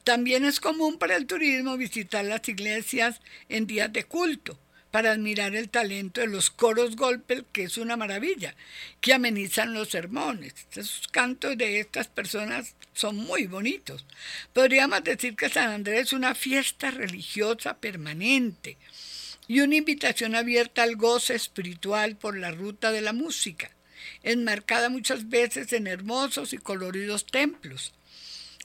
También 0.04 0.44
es 0.44 0.60
común 0.60 0.98
para 0.98 1.16
el 1.16 1.26
turismo 1.26 1.78
visitar 1.78 2.26
las 2.26 2.46
iglesias 2.46 3.22
en 3.48 3.66
días 3.66 3.90
de 3.90 4.04
culto 4.04 4.58
para 4.90 5.10
admirar 5.10 5.56
el 5.56 5.70
talento 5.70 6.20
de 6.20 6.28
los 6.28 6.50
coros 6.50 6.94
golpes, 6.94 7.42
que 7.52 7.64
es 7.64 7.78
una 7.78 7.96
maravilla, 7.96 8.54
que 9.00 9.14
amenizan 9.14 9.72
los 9.72 9.88
sermones. 9.88 10.54
Esos 10.70 11.08
cantos 11.08 11.56
de 11.56 11.80
estas 11.80 12.06
personas 12.06 12.76
son 12.92 13.16
muy 13.16 13.46
bonitos. 13.46 14.04
Podríamos 14.52 15.02
decir 15.02 15.34
que 15.34 15.48
San 15.48 15.70
Andrés 15.70 16.02
es 16.02 16.12
una 16.12 16.34
fiesta 16.34 16.90
religiosa 16.90 17.78
permanente 17.78 18.76
y 19.48 19.60
una 19.60 19.76
invitación 19.76 20.36
abierta 20.36 20.82
al 20.82 20.96
goce 20.96 21.34
espiritual 21.34 22.16
por 22.16 22.36
la 22.36 22.50
ruta 22.50 22.92
de 22.92 23.00
la 23.00 23.14
música, 23.14 23.70
enmarcada 24.22 24.90
muchas 24.90 25.28
veces 25.30 25.72
en 25.72 25.86
hermosos 25.86 26.52
y 26.52 26.58
coloridos 26.58 27.26
templos 27.26 27.94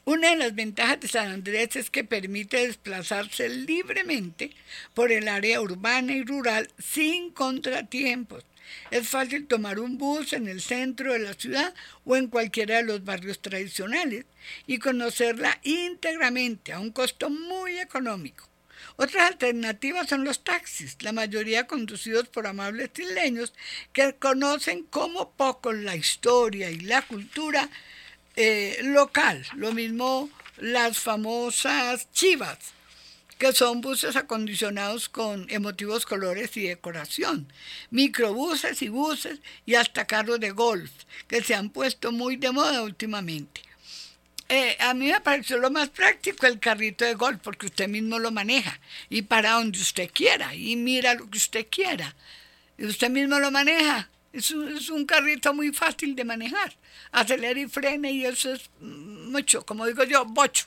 una 0.10 0.32
de 0.32 0.38
las 0.38 0.56
ventajas 0.56 1.00
de 1.02 1.08
San 1.08 1.28
Andrés 1.28 1.76
es 1.76 1.92
que 1.92 2.04
permite 2.04 2.66
desplazarse 2.66 3.48
libremente 3.48 4.50
por 4.96 5.12
el 5.12 5.28
área 5.28 5.62
urbana 5.62 6.14
y 6.14 6.24
rural 6.24 6.68
sin 6.80 7.30
contratiempos. 7.30 8.44
Es 8.90 9.08
fácil 9.08 9.46
tomar 9.46 9.80
un 9.80 10.00
bus 10.00 10.34
en 10.34 10.48
el 10.48 10.62
centro 10.62 11.14
de 11.14 11.20
la 11.20 11.36
ciudad 11.36 11.76
o 12.06 12.16
en 12.16 12.26
cualquiera 12.26 12.78
de 12.78 12.86
los 12.86 13.04
barrios 13.04 13.40
tradicionales 13.40 14.26
y 14.66 14.80
conocerla 14.80 15.60
íntegramente 15.62 16.74
a 16.74 16.80
un 16.80 16.90
costo 16.92 17.30
muy 17.30 17.78
económico. 17.78 18.50
Otras 18.96 19.30
alternativas 19.30 20.10
son 20.10 20.24
los 20.24 20.44
taxis, 20.44 20.98
la 21.02 21.12
mayoría 21.12 21.68
conducidos 21.68 22.30
por 22.30 22.48
amables 22.48 22.90
isleños 22.98 23.54
que 23.94 24.16
conocen 24.16 24.86
como 24.86 25.34
poco 25.34 25.72
la 25.72 25.96
historia 25.96 26.72
y 26.72 26.80
la 26.80 27.04
cultura 27.04 27.70
eh, 28.42 28.80
local. 28.84 29.46
Lo 29.56 29.74
mismo 29.74 30.30
las 30.56 30.98
famosas 30.98 32.10
chivas, 32.14 32.58
que 33.38 33.52
son 33.52 33.82
buses 33.82 34.16
acondicionados 34.16 35.10
con 35.10 35.46
emotivos 35.50 36.06
colores 36.06 36.56
y 36.56 36.64
decoración, 36.64 37.52
microbuses 37.92 38.82
y 38.82 38.88
buses 38.88 39.40
y 39.66 39.76
hasta 39.76 40.08
carros 40.08 40.40
de 40.40 40.52
golf, 40.52 40.90
que 41.28 41.44
se 41.44 41.54
han 41.54 41.70
puesto 41.70 42.14
muy 42.14 42.38
de 42.38 42.52
moda 42.52 42.82
últimamente. 42.82 43.62
Eh, 44.48 44.78
a 44.80 44.94
mí 44.94 45.08
me 45.08 45.20
pareció 45.20 45.58
lo 45.58 45.70
más 45.70 45.90
práctico 45.90 46.48
el 46.48 46.60
carrito 46.60 47.04
de 47.04 47.16
golf, 47.16 47.42
porque 47.44 47.66
usted 47.66 47.90
mismo 47.90 48.20
lo 48.20 48.32
maneja 48.32 48.80
y 49.10 49.22
para 49.24 49.52
donde 49.52 49.80
usted 49.80 50.10
quiera 50.14 50.56
y 50.56 50.78
mira 50.78 51.14
lo 51.14 51.30
que 51.30 51.38
usted 51.38 51.68
quiera. 51.70 52.16
Y 52.78 52.86
usted 52.86 53.10
mismo 53.10 53.38
lo 53.38 53.52
maneja. 53.52 54.10
Es 54.32 54.52
un, 54.52 54.68
es 54.76 54.90
un 54.90 55.06
carrito 55.06 55.54
muy 55.54 55.74
fácil 55.74 56.16
de 56.16 56.24
manejar. 56.24 56.76
Acelera 57.12 57.60
y 57.60 57.68
frena 57.68 58.10
y 58.10 58.26
eso 58.26 58.54
es 58.54 58.70
mucho, 58.80 59.66
como 59.66 59.86
digo 59.86 60.04
yo, 60.04 60.26
bocho. 60.26 60.66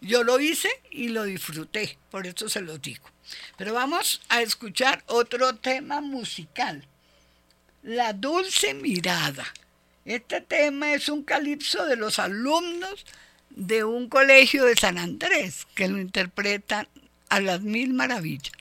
Yo 0.00 0.22
lo 0.22 0.38
hice 0.38 0.68
y 0.90 1.08
lo 1.08 1.24
disfruté, 1.24 1.98
por 2.10 2.26
eso 2.26 2.48
se 2.48 2.60
lo 2.60 2.78
digo. 2.78 3.10
Pero 3.56 3.74
vamos 3.74 4.20
a 4.28 4.42
escuchar 4.42 5.02
otro 5.06 5.56
tema 5.56 6.00
musical. 6.00 6.86
La 7.82 8.12
dulce 8.12 8.74
mirada. 8.74 9.44
Este 10.04 10.40
tema 10.40 10.94
es 10.94 11.08
un 11.08 11.22
calipso 11.22 11.84
de 11.84 11.96
los 11.96 12.18
alumnos 12.18 13.04
de 13.50 13.84
un 13.84 14.08
colegio 14.08 14.64
de 14.64 14.76
San 14.76 14.98
Andrés 14.98 15.66
que 15.74 15.88
lo 15.88 15.98
interpretan 15.98 16.88
a 17.28 17.40
las 17.40 17.60
mil 17.60 17.92
maravillas. 17.92 18.52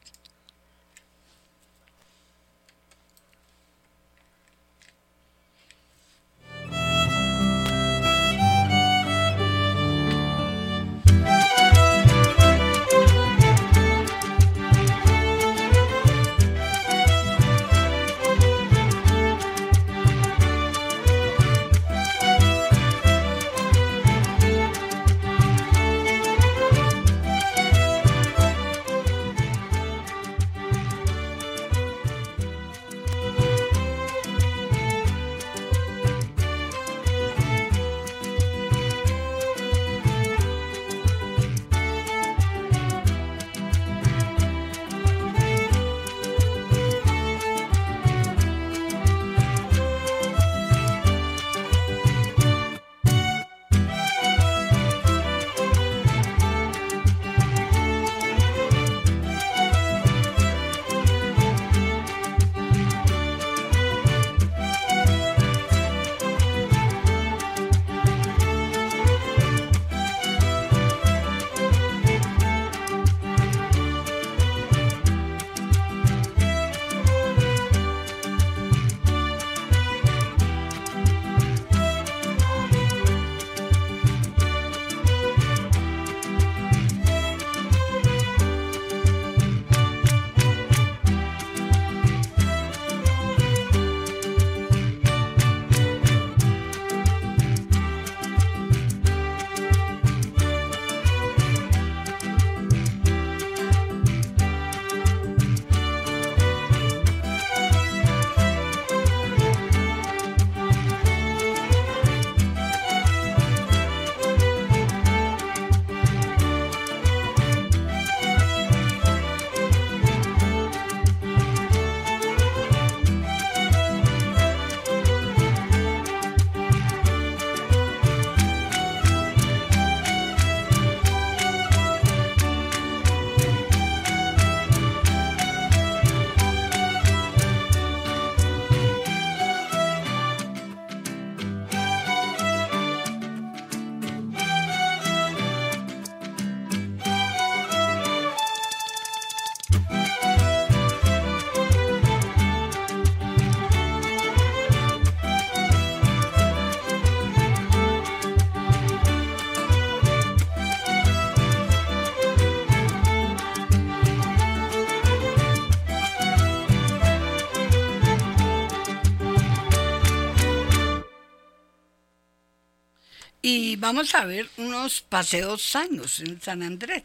Vamos 173.80 174.16
a 174.16 174.26
ver 174.26 174.50
unos 174.58 175.02
paseos 175.02 175.62
sanos 175.62 176.20
en 176.22 176.42
San 176.42 176.64
Andrés. 176.64 177.04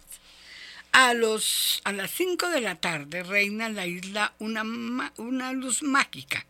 A, 0.93 1.13
los, 1.13 1.83
a 1.85 1.93
las 1.93 2.11
5 2.13 2.49
de 2.49 2.63
la 2.63 2.77
tarde 2.77 3.23
reina 3.23 3.67
en 3.67 3.77
la 3.77 3.87
isla 3.87 4.33
una, 4.39 4.63
una 5.19 5.53
luz 5.53 5.83
mágica. 5.83 6.47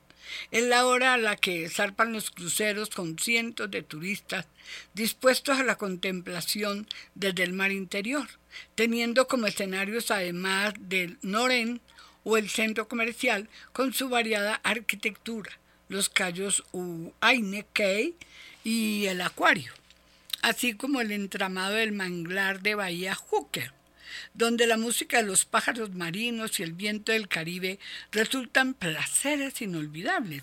Es 0.53 0.62
la 0.62 0.87
hora 0.87 1.14
a 1.14 1.16
la 1.16 1.35
que 1.35 1.68
zarpan 1.68 2.12
los 2.12 2.31
cruceros 2.31 2.91
con 2.91 3.18
cientos 3.18 3.68
de 3.68 3.83
turistas 3.83 4.47
dispuestos 4.95 5.59
a 5.59 5.64
la 5.64 5.75
contemplación 5.75 6.87
desde 7.16 7.43
el 7.43 7.53
mar 7.53 7.73
interior, 7.73 8.29
teniendo 8.77 9.27
como 9.27 9.49
escenarios 9.49 10.12
además 10.12 10.75
del 10.79 11.18
Noren 11.23 11.81
o 12.23 12.37
el 12.37 12.49
centro 12.49 12.87
comercial 12.87 13.49
con 13.73 13.93
su 13.93 14.09
variada 14.09 14.61
arquitectura, 14.62 15.51
los 15.89 16.09
callos 16.09 16.62
Uaine 16.70 17.66
Key 17.73 18.14
y 18.62 19.07
el 19.07 19.20
acuario 19.20 19.73
así 20.43 20.74
como 20.74 21.01
el 21.01 21.12
entramado 21.12 21.74
del 21.74 21.93
manglar 21.93 22.61
de 22.61 22.74
Bahía 22.74 23.14
Hooker, 23.14 23.72
donde 24.34 24.66
la 24.66 24.76
música 24.76 25.18
de 25.18 25.22
los 25.22 25.45
pájaros 25.45 25.95
marinos 25.95 26.59
y 26.59 26.64
el 26.64 26.72
viento 26.72 27.12
del 27.12 27.28
Caribe 27.28 27.78
resultan 28.11 28.74
placeres 28.74 29.62
inolvidables. 29.62 30.43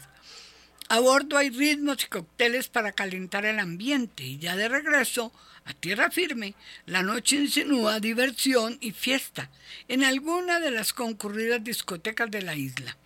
A 0.87 0.99
bordo 0.99 1.37
hay 1.37 1.51
ritmos 1.51 2.03
y 2.03 2.07
cócteles 2.07 2.67
para 2.67 2.93
calentar 2.93 3.45
el 3.45 3.59
ambiente 3.59 4.23
y 4.23 4.39
ya 4.39 4.55
de 4.55 4.69
regreso 4.69 5.31
a 5.65 5.73
tierra 5.73 6.09
firme, 6.09 6.55
la 6.87 7.03
noche 7.03 7.35
insinúa 7.35 7.99
diversión 7.99 8.77
y 8.81 8.91
fiesta 8.91 9.51
en 9.87 10.03
alguna 10.03 10.59
de 10.59 10.71
las 10.71 10.93
concurridas 10.93 11.63
discotecas 11.63 12.31
de 12.31 12.41
la 12.41 12.55
isla. 12.55 12.97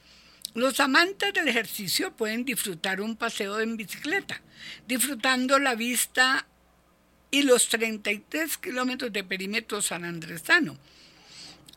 Los 0.54 0.80
amantes 0.80 1.34
del 1.34 1.48
ejercicio 1.48 2.16
pueden 2.16 2.46
disfrutar 2.46 3.02
un 3.02 3.18
paseo 3.18 3.60
en 3.60 3.76
bicicleta, 3.76 4.41
disfrutando 4.88 5.60
la 5.60 5.76
vista 5.76 6.48
y 7.34 7.42
los 7.42 7.68
33 7.68 8.60
kilómetros 8.60 9.12
de 9.12 9.24
perímetro 9.24 9.82
sanandresano. 9.82 10.78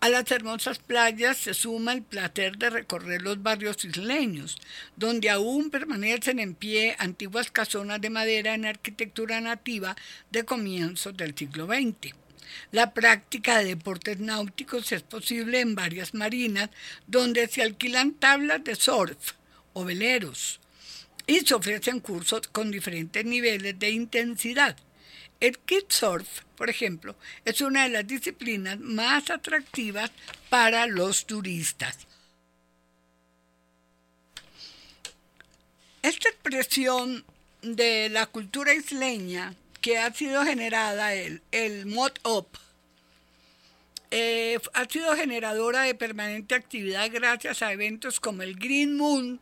A 0.01 0.11
las 0.11 0.31
hermosas 0.31 0.79
playas 0.79 1.39
se 1.39 1.55
suma 1.55 1.95
el 1.95 2.03
placer 2.03 2.59
de 2.59 2.69
recorrer 2.69 3.23
los 3.23 3.43
barrios 3.43 3.83
isleños, 3.87 4.59
donde 4.97 5.31
aún 5.31 5.71
permanecen 5.71 6.41
en 6.41 6.55
pie 6.55 6.95
antiguas 6.99 7.51
casonas 7.51 8.03
de 8.03 8.11
madera 8.11 8.53
en 8.53 8.67
arquitectura 8.67 9.41
nativa 9.41 9.97
de 10.31 10.45
comienzos 10.45 11.17
del 11.17 11.35
siglo 11.35 11.65
XX. 11.65 12.15
La 12.71 12.93
práctica 12.93 13.57
de 13.57 13.77
deportes 13.77 14.19
náuticos 14.19 14.93
es 14.93 15.01
posible 15.01 15.61
en 15.61 15.75
varias 15.75 16.13
marinas 16.13 16.69
donde 17.07 17.49
se 17.49 17.63
alquilan 17.63 18.13
tablas 18.13 18.63
de 18.63 18.75
surf 18.75 19.33
o 19.73 19.87
veleros 19.87 20.61
y 21.27 21.41
se 21.41 21.55
ofrecen 21.55 22.01
cursos 22.01 22.43
con 22.49 22.71
diferentes 22.71 23.25
niveles 23.25 23.79
de 23.79 23.91
intensidad. 23.91 24.77
El 25.41 25.59
kitesurf, 25.59 26.43
por 26.57 26.70
ejemplo, 26.70 27.14
es 27.45 27.61
una 27.61 27.84
de 27.84 27.91
las 27.91 28.07
disciplinas 28.07 28.78
más 28.78 29.30
atractivas 29.30 30.11
para 30.49 30.87
los 30.87 31.26
turistas. 31.26 31.99
Esta 36.03 36.28
expresión 36.28 37.24
de 37.62 38.09
la 38.09 38.26
cultura 38.26 38.72
isleña 38.72 39.55
que 39.80 39.99
ha 39.99 40.12
sido 40.12 40.45
generada, 40.45 41.14
el, 41.14 41.43
el 41.53 41.87
mod 41.87 42.12
up, 42.24 42.49
eh, 44.11 44.59
ha 44.72 44.84
sido 44.87 45.16
generadora 45.16 45.82
de 45.82 45.95
permanente 45.95 46.55
actividad 46.55 47.11
gracias 47.12 47.61
a 47.62 47.72
eventos 47.72 48.20
como 48.20 48.43
el 48.43 48.55
Green 48.55 48.97
Moon 48.97 49.41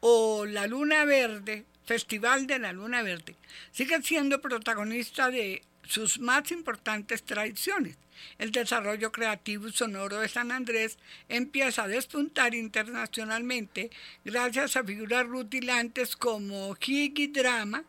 o 0.00 0.46
la 0.46 0.66
Luna 0.66 1.04
Verde, 1.04 1.64
Festival 1.92 2.46
de 2.46 2.58
la 2.58 2.72
Luna 2.72 3.02
Verde. 3.02 3.36
Sigue 3.70 4.00
siendo 4.00 4.40
protagonista 4.40 5.28
de 5.28 5.62
sus 5.86 6.18
más 6.20 6.50
importantes 6.50 7.22
tradiciones. 7.22 7.98
El 8.38 8.50
desarrollo 8.50 9.12
creativo 9.12 9.68
y 9.68 9.72
sonoro 9.72 10.20
de 10.20 10.28
San 10.30 10.52
Andrés 10.52 10.96
empieza 11.28 11.82
a 11.82 11.88
despuntar 11.88 12.54
internacionalmente 12.54 13.90
gracias 14.24 14.78
a 14.78 14.84
figuras 14.84 15.26
rutilantes 15.26 16.16
como 16.16 16.74
Higgy 16.80 17.26
Drama, 17.26 17.84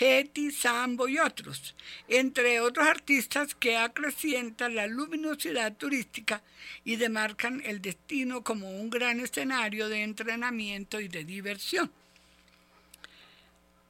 Hetty, 0.00 0.50
Sambo 0.50 1.06
y 1.06 1.18
otros, 1.18 1.74
entre 2.08 2.58
otros 2.60 2.86
artistas 2.86 3.54
que 3.54 3.76
acrecientan 3.76 4.76
la 4.76 4.86
luminosidad 4.86 5.76
turística 5.76 6.42
y 6.84 6.96
demarcan 6.96 7.60
el 7.66 7.82
destino 7.82 8.42
como 8.42 8.70
un 8.70 8.88
gran 8.88 9.20
escenario 9.20 9.90
de 9.90 10.04
entrenamiento 10.04 11.00
y 11.00 11.08
de 11.08 11.24
diversión. 11.24 11.92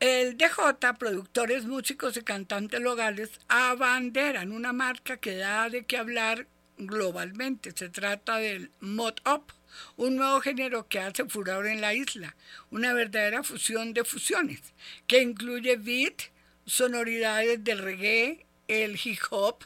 El 0.02 0.36
DJ, 0.36 0.94
productores, 0.98 1.64
músicos 1.64 2.16
y 2.16 2.22
cantantes 2.22 2.80
locales, 2.80 3.30
abanderan 3.46 4.50
una 4.50 4.72
marca 4.72 5.18
que 5.18 5.36
da 5.36 5.68
de 5.68 5.84
qué 5.84 5.96
hablar 5.96 6.48
globalmente. 6.76 7.70
Se 7.70 7.88
trata 7.88 8.38
del 8.38 8.72
mod 8.80 9.14
up, 9.24 9.52
un 9.96 10.16
nuevo 10.16 10.40
género 10.40 10.88
que 10.88 10.98
hace 10.98 11.24
furor 11.26 11.68
en 11.68 11.80
la 11.80 11.94
isla, 11.94 12.34
una 12.72 12.92
verdadera 12.92 13.44
fusión 13.44 13.94
de 13.94 14.02
fusiones, 14.02 14.74
que 15.06 15.22
incluye 15.22 15.76
beat, 15.76 16.32
sonoridades 16.66 17.62
del 17.62 17.78
reggae, 17.78 18.44
el 18.66 18.98
hip 19.04 19.20
hop, 19.30 19.62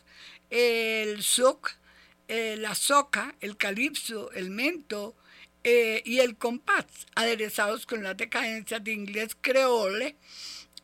el 0.51 1.23
souk, 1.23 1.71
eh, 2.29 2.57
la 2.59 2.75
soca, 2.75 3.35
el 3.41 3.57
calipso, 3.57 4.31
el 4.33 4.51
mento, 4.51 5.17
eh, 5.69 6.01
y 6.05 6.21
el 6.21 6.37
compás, 6.37 6.87
aderezados 7.17 7.87
con 7.87 8.05
las 8.05 8.17
decadencias 8.17 8.85
de 8.85 8.93
inglés 8.93 9.37
creole 9.41 10.15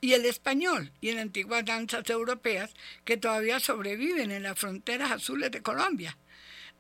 y 0.01 0.15
el 0.15 0.25
español 0.25 0.91
y 1.01 1.11
en 1.11 1.21
antiguas 1.21 1.65
danzas 1.65 2.11
europeas 2.11 2.75
que 3.05 3.17
todavía 3.17 3.61
sobreviven 3.61 4.33
en 4.33 4.43
las 4.43 4.59
fronteras 4.59 5.13
azules 5.13 5.53
de 5.53 5.63
Colombia. 5.63 6.19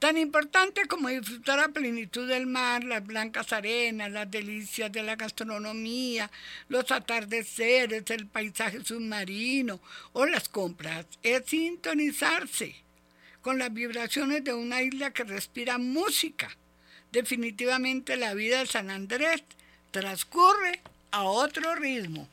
Tan 0.00 0.18
importante 0.18 0.86
como 0.86 1.10
disfrutar 1.10 1.60
a 1.60 1.68
plenitud 1.68 2.26
del 2.26 2.48
mar, 2.48 2.82
las 2.82 3.06
blancas 3.06 3.52
arenas, 3.52 4.10
las 4.10 4.28
delicias 4.28 4.90
de 4.90 5.04
la 5.04 5.14
gastronomía, 5.14 6.28
los 6.68 6.90
atardeceres, 6.90 8.10
el 8.10 8.26
paisaje 8.26 8.84
submarino 8.84 9.80
o 10.12 10.26
las 10.26 10.48
compras, 10.48 11.06
es 11.22 11.44
sintonizarse 11.46 12.74
con 13.42 13.60
las 13.60 13.72
vibraciones 13.72 14.42
de 14.42 14.54
una 14.54 14.82
isla 14.82 15.12
que 15.12 15.22
respira 15.22 15.78
música 15.78 16.56
definitivamente 17.12 18.16
la 18.16 18.34
vida 18.34 18.60
de 18.60 18.66
San 18.66 18.90
Andrés 18.90 19.42
transcurre 19.90 20.80
a 21.10 21.24
otro 21.24 21.74
ritmo. 21.76 22.26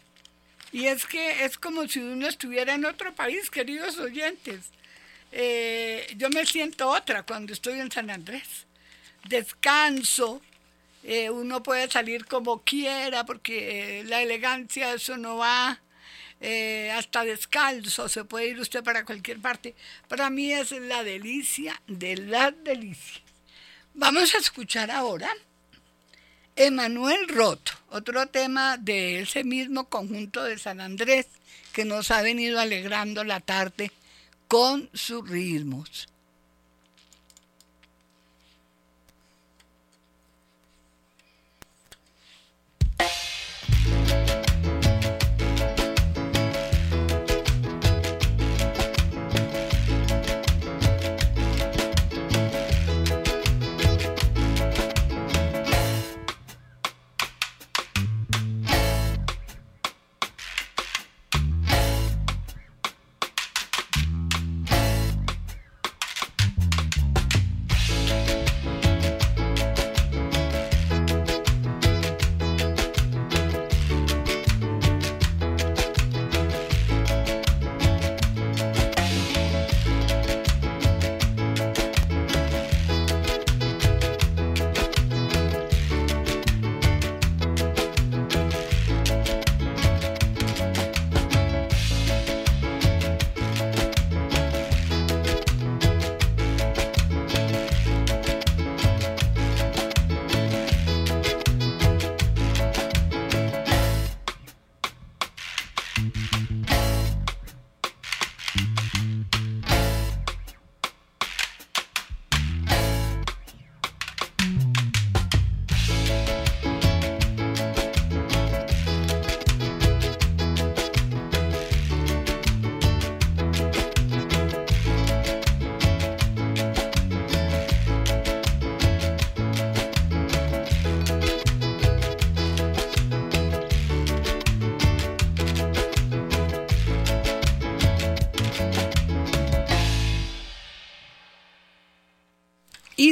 Y 0.72 0.86
es 0.86 1.06
que 1.06 1.44
es 1.44 1.58
como 1.58 1.88
si 1.88 2.00
uno 2.00 2.28
estuviera 2.28 2.74
en 2.74 2.86
otro 2.86 3.14
país, 3.14 3.50
queridos 3.50 3.98
oyentes. 3.98 4.72
Eh, 5.32 6.08
yo 6.18 6.30
me 6.30 6.46
siento 6.46 6.90
otra 6.90 7.24
cuando 7.24 7.54
estoy 7.54 7.80
en 7.80 7.92
San 7.92 8.10
Andrés. 8.10 8.66
Descanso, 9.28 10.42
eh, 11.04 11.30
uno 11.30 11.62
puede 11.62 11.90
salir 11.90 12.26
como 12.26 12.62
quiera 12.62 13.26
porque 13.26 14.00
eh, 14.00 14.04
la 14.06 14.22
elegancia 14.22 14.94
eso 14.94 15.18
no 15.18 15.38
va. 15.38 15.82
hasta 16.96 17.26
descalzo, 17.26 18.08
se 18.08 18.24
puede 18.24 18.48
ir 18.48 18.60
usted 18.60 18.84
para 18.84 19.04
cualquier 19.04 19.40
parte. 19.40 19.76
Para 20.08 20.30
mí 20.30 20.54
es 20.54 20.72
la 20.72 21.04
delicia 21.04 21.82
de 21.88 22.16
las 22.16 22.54
delicias. 22.64 23.29
Vamos 23.94 24.34
a 24.34 24.38
escuchar 24.38 24.92
ahora 24.92 25.30
Emanuel 26.56 27.28
Roto, 27.28 27.72
otro 27.90 28.28
tema 28.28 28.78
de 28.78 29.22
ese 29.22 29.44
mismo 29.44 29.90
conjunto 29.90 30.44
de 30.44 30.58
San 30.58 30.82
Andrés 30.82 31.28
que 31.74 31.86
nos 31.86 32.12
ha 32.12 32.22
venido 32.22 32.60
alegrando 32.60 33.24
la 33.24 33.40
tarde 33.40 33.92
con 34.48 34.90
sus 34.94 35.28
ritmos. 35.30 36.10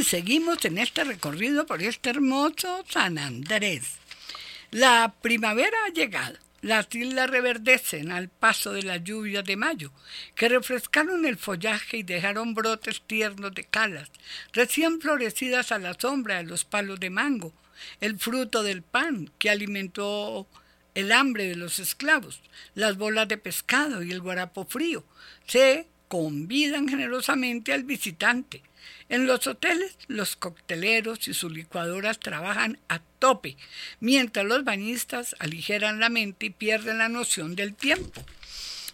Seguimos 0.07 0.63
en 0.63 0.77
este 0.77 1.03
recorrido 1.03 1.65
por 1.65 1.83
este 1.83 2.09
hermoso 2.09 2.85
San 2.87 3.17
Andrés. 3.17 3.95
La 4.71 5.13
primavera 5.21 5.77
ha 5.85 5.91
llegado. 5.91 6.37
Las 6.61 6.87
islas 6.95 7.29
reverdecen 7.29 8.11
al 8.11 8.29
paso 8.29 8.71
de 8.71 8.83
las 8.83 9.03
lluvias 9.03 9.43
de 9.43 9.57
mayo, 9.57 9.91
que 10.33 10.47
refrescaron 10.47 11.25
el 11.25 11.37
follaje 11.37 11.97
y 11.97 12.03
dejaron 12.03 12.53
brotes 12.53 13.01
tiernos 13.05 13.53
de 13.53 13.65
calas, 13.65 14.09
recién 14.53 14.99
florecidas 15.01 15.71
a 15.71 15.77
la 15.77 15.93
sombra 15.93 16.37
de 16.37 16.43
los 16.43 16.63
palos 16.63 16.99
de 16.99 17.09
mango, 17.09 17.53
el 17.99 18.17
fruto 18.17 18.63
del 18.63 18.81
pan 18.81 19.29
que 19.37 19.49
alimentó 19.49 20.47
el 20.95 21.11
hambre 21.11 21.47
de 21.49 21.55
los 21.55 21.79
esclavos, 21.79 22.41
las 22.75 22.97
bolas 22.97 23.27
de 23.27 23.37
pescado 23.37 24.01
y 24.01 24.11
el 24.11 24.21
guarapo 24.21 24.65
frío, 24.65 25.05
se 25.45 25.87
convidan 26.07 26.87
generosamente 26.87 27.73
al 27.73 27.83
visitante. 27.83 28.63
En 29.09 29.25
los 29.25 29.47
hoteles, 29.47 29.97
los 30.07 30.35
cocteleros 30.35 31.27
y 31.29 31.33
sus 31.33 31.51
licuadoras 31.51 32.19
trabajan 32.19 32.77
a 32.89 32.99
tope, 32.99 33.55
mientras 34.01 34.45
los 34.45 34.65
bañistas 34.65 35.35
aligeran 35.39 35.99
la 35.99 36.09
mente 36.09 36.47
y 36.47 36.49
pierden 36.49 36.97
la 36.97 37.07
noción 37.07 37.55
del 37.55 37.73
tiempo. 37.73 38.25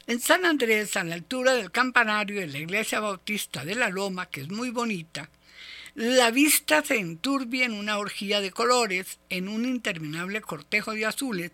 En 0.05 0.19
San 0.19 0.45
Andrés, 0.45 0.97
a 0.97 1.03
la 1.03 1.15
altura 1.15 1.55
del 1.55 1.71
campanario 1.71 2.41
de 2.41 2.47
la 2.47 2.59
iglesia 2.59 2.99
bautista 2.99 3.65
de 3.65 3.73
la 3.73 3.89
Loma, 3.89 4.27
que 4.27 4.41
es 4.41 4.49
muy 4.49 4.69
bonita, 4.69 5.29
la 5.95 6.29
vista 6.29 6.83
se 6.83 6.97
enturbia 6.97 7.65
en 7.65 7.73
una 7.73 7.97
orgía 7.97 8.41
de 8.41 8.51
colores, 8.51 9.19
en 9.29 9.47
un 9.47 9.65
interminable 9.65 10.41
cortejo 10.41 10.91
de 10.91 11.05
azules, 11.05 11.51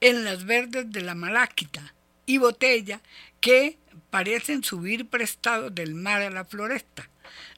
en 0.00 0.24
las 0.24 0.44
verdes 0.44 0.92
de 0.92 1.00
la 1.00 1.14
Maláquita 1.14 1.94
y 2.24 2.38
botella 2.38 3.00
que 3.40 3.78
parecen 4.10 4.62
subir 4.62 5.08
prestados 5.08 5.74
del 5.74 5.94
mar 5.94 6.22
a 6.22 6.30
la 6.30 6.44
floresta. 6.44 7.10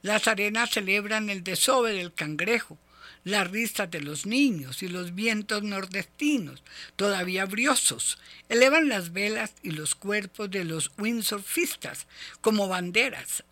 Las 0.02 0.28
arenas 0.28 0.70
celebran 0.70 1.30
el 1.30 1.44
desove 1.44 1.92
del 1.92 2.12
cangrejo, 2.12 2.78
las 3.24 3.50
risas 3.50 3.90
de 3.90 4.00
los 4.00 4.26
niños 4.26 4.82
y 4.82 4.88
los 4.88 5.14
vientos 5.14 5.62
nordestinos, 5.62 6.62
todavía 6.96 7.44
briosos, 7.44 8.18
elevan 8.48 8.88
las 8.88 9.12
velas 9.12 9.52
y 9.62 9.72
los 9.72 9.94
cuerpos 9.94 10.50
de 10.50 10.64
los 10.64 10.90
windsurfistas 10.98 12.06
como 12.40 12.68
banderas. 12.68 13.44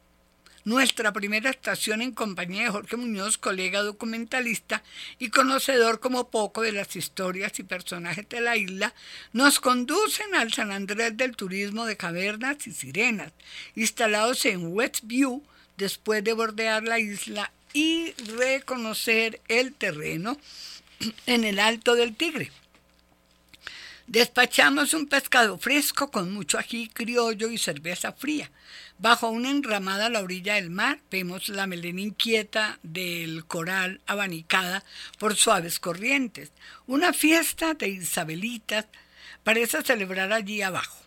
Nuestra 0.65 1.15
primera 1.15 1.49
estación 1.49 2.03
en 2.03 2.13
compañía 2.13 2.65
de 2.65 2.71
Jorge 2.71 2.97
Muñoz, 2.97 3.39
colega 3.39 3.81
documentalista 3.81 4.83
y 5.19 5.31
conocedor 5.31 5.99
como 5.99 6.29
poco 6.31 6.61
de 6.61 6.73
las 6.73 6.95
historias 6.95 7.59
y 7.59 7.63
personajes 7.63 8.29
de 8.29 8.43
la 8.43 8.55
isla, 8.57 8.95
nos 9.33 9.61
conducen 9.61 10.35
al 10.35 10.53
San 10.53 10.71
Andrés 10.71 11.17
del 11.17 11.37
turismo 11.37 11.87
de 11.87 11.97
cavernas 11.97 12.67
y 12.67 12.73
sirenas, 12.73 13.33
instalados 13.77 14.45
en 14.45 14.67
Westview, 14.67 15.43
después 15.79 16.23
de 16.23 16.35
bordear 16.35 16.83
la 16.83 16.99
isla 16.99 17.51
y 17.73 18.13
reconocer 18.37 19.41
el 19.49 19.73
terreno 19.73 20.37
en 21.27 21.45
el 21.45 21.59
Alto 21.59 21.95
del 21.95 22.15
Tigre. 22.15 22.51
Despachamos 24.09 24.95
un 24.95 25.07
pescado 25.07 25.59
fresco 25.59 26.11
con 26.11 26.33
mucho 26.33 26.59
ají 26.59 26.89
criollo 26.89 27.51
y 27.51 27.59
cerveza 27.59 28.13
fría. 28.13 28.51
Bajo 28.99 29.29
una 29.29 29.51
enramada 29.51 30.07
a 30.07 30.11
la 30.11 30.23
orilla 30.23 30.55
del 30.55 30.71
mar 30.71 30.99
vemos 31.11 31.51
la 31.51 31.67
melena 31.67 32.01
inquieta 32.01 32.79
del 32.83 33.45
coral 33.45 34.01
abanicada 34.07 34.83
por 35.19 35.37
suaves 35.37 35.79
corrientes. 35.79 36.53
Una 36.87 37.13
fiesta 37.13 37.75
de 37.75 37.89
isabelitas 37.89 38.87
parece 39.45 39.83
celebrar 39.83 40.33
allí 40.33 40.63
abajo. 40.63 40.99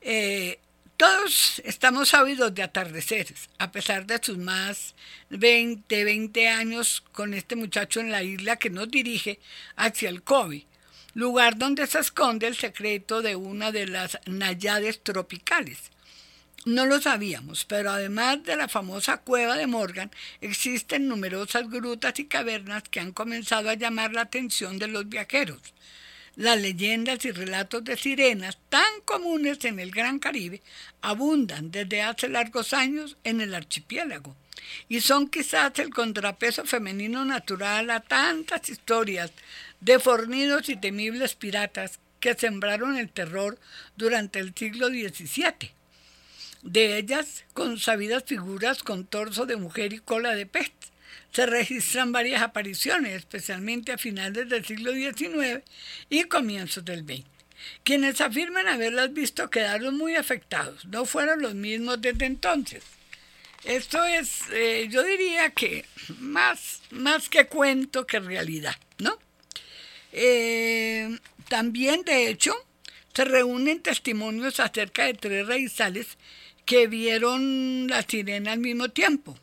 Eh, 0.00 0.60
todos 1.02 1.60
estamos 1.64 2.14
ávidos 2.14 2.54
de 2.54 2.62
atardeceres, 2.62 3.50
a 3.58 3.72
pesar 3.72 4.06
de 4.06 4.20
sus 4.22 4.38
más 4.38 4.94
20, 5.30 6.04
20 6.04 6.48
años 6.48 7.02
con 7.10 7.34
este 7.34 7.56
muchacho 7.56 7.98
en 7.98 8.12
la 8.12 8.22
isla 8.22 8.54
que 8.54 8.70
nos 8.70 8.88
dirige 8.88 9.40
hacia 9.74 10.08
el 10.08 10.22
Kobe, 10.22 10.64
lugar 11.14 11.58
donde 11.58 11.88
se 11.88 11.98
esconde 11.98 12.46
el 12.46 12.54
secreto 12.54 13.20
de 13.20 13.34
una 13.34 13.72
de 13.72 13.88
las 13.88 14.20
Nayades 14.26 15.02
tropicales. 15.02 15.90
No 16.66 16.86
lo 16.86 17.00
sabíamos, 17.00 17.64
pero 17.64 17.90
además 17.90 18.44
de 18.44 18.54
la 18.54 18.68
famosa 18.68 19.16
cueva 19.16 19.56
de 19.56 19.66
Morgan, 19.66 20.12
existen 20.40 21.08
numerosas 21.08 21.68
grutas 21.68 22.16
y 22.20 22.26
cavernas 22.26 22.84
que 22.84 23.00
han 23.00 23.10
comenzado 23.10 23.70
a 23.70 23.74
llamar 23.74 24.12
la 24.12 24.20
atención 24.20 24.78
de 24.78 24.86
los 24.86 25.08
viajeros 25.08 25.58
las 26.36 26.60
leyendas 26.60 27.24
y 27.24 27.30
relatos 27.30 27.84
de 27.84 27.96
sirenas 27.96 28.58
tan 28.68 29.00
comunes 29.04 29.64
en 29.64 29.78
el 29.78 29.90
Gran 29.90 30.18
Caribe 30.18 30.62
abundan 31.00 31.70
desde 31.70 32.02
hace 32.02 32.28
largos 32.28 32.72
años 32.72 33.16
en 33.24 33.40
el 33.40 33.54
archipiélago 33.54 34.34
y 34.88 35.00
son 35.00 35.28
quizás 35.28 35.78
el 35.78 35.90
contrapeso 35.90 36.64
femenino 36.64 37.24
natural 37.24 37.90
a 37.90 38.00
tantas 38.00 38.68
historias 38.68 39.32
de 39.80 39.98
fornidos 39.98 40.68
y 40.68 40.76
temibles 40.76 41.34
piratas 41.34 41.98
que 42.20 42.34
sembraron 42.34 42.96
el 42.96 43.10
terror 43.10 43.58
durante 43.96 44.38
el 44.38 44.54
siglo 44.54 44.88
XVII. 44.88 45.72
De 46.62 46.96
ellas, 46.96 47.44
con 47.54 47.78
sabidas 47.78 48.22
figuras 48.24 48.84
con 48.84 49.04
torso 49.04 49.46
de 49.46 49.56
mujer 49.56 49.92
y 49.92 49.98
cola 49.98 50.34
de 50.36 50.46
pez, 50.46 50.70
se 51.32 51.46
registran 51.46 52.12
varias 52.12 52.42
apariciones, 52.42 53.14
especialmente 53.14 53.92
a 53.92 53.98
finales 53.98 54.48
del 54.48 54.64
siglo 54.64 54.92
XIX 54.92 55.62
y 56.10 56.24
comienzos 56.24 56.84
del 56.84 57.04
XX. 57.04 57.24
Quienes 57.84 58.20
afirman 58.20 58.68
haberlas 58.68 59.12
visto 59.12 59.48
quedaron 59.48 59.96
muy 59.96 60.16
afectados, 60.16 60.84
no 60.86 61.04
fueron 61.04 61.40
los 61.40 61.54
mismos 61.54 62.00
desde 62.00 62.26
entonces. 62.26 62.82
Esto 63.64 64.02
es, 64.04 64.42
eh, 64.52 64.88
yo 64.90 65.04
diría 65.04 65.50
que 65.50 65.84
más, 66.18 66.82
más 66.90 67.28
que 67.28 67.46
cuento 67.46 68.06
que 68.06 68.18
realidad, 68.18 68.76
¿no? 68.98 69.16
Eh, 70.12 71.16
también, 71.48 72.02
de 72.02 72.28
hecho, 72.28 72.54
se 73.14 73.24
reúnen 73.24 73.80
testimonios 73.80 74.58
acerca 74.58 75.04
de 75.04 75.14
tres 75.14 75.46
raizales 75.46 76.18
que 76.66 76.88
vieron 76.88 77.86
la 77.88 78.02
sirena 78.02 78.52
al 78.52 78.58
mismo 78.58 78.88
tiempo 78.88 79.38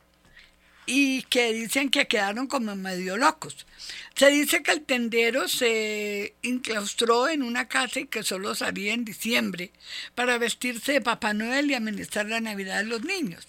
y 0.92 1.22
que 1.22 1.54
dicen 1.54 1.92
que 1.92 2.08
quedaron 2.08 2.48
como 2.48 2.76
medio 2.76 3.16
locos. 3.16 3.68
Se 4.16 4.32
dice 4.32 4.64
que 4.64 4.72
el 4.72 4.82
tendero 4.82 5.48
se 5.48 6.34
inclaustró 6.42 7.30
en 7.30 7.44
una 7.44 7.68
casa 7.68 8.00
y 8.00 8.08
que 8.08 8.24
solo 8.24 8.56
salía 8.56 8.96
en 8.96 9.06
diciembre 9.06 9.72
para 10.16 10.40
vestirse 10.40 10.94
de 10.94 11.02
Papá 11.02 11.36
Noel 11.36 11.70
y 11.70 11.76
amenizar 11.76 12.26
la 12.26 12.42
Navidad 12.42 12.80
de 12.80 12.86
los 12.86 13.04
niños. 13.04 13.48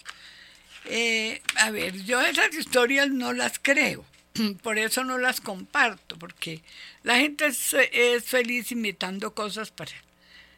Eh, 0.85 1.41
a 1.55 1.71
ver, 1.71 2.03
yo 2.03 2.21
esas 2.21 2.53
historias 2.53 3.09
no 3.09 3.33
las 3.33 3.57
creo, 3.59 4.05
por 4.61 4.77
eso 4.77 5.03
no 5.03 5.17
las 5.17 5.41
comparto, 5.41 6.19
porque 6.19 6.61
la 7.01 7.17
gente 7.17 7.47
es, 7.47 8.23
feliz 8.23 8.71
imitando 8.71 9.33
cosas 9.33 9.71
para 9.71 9.93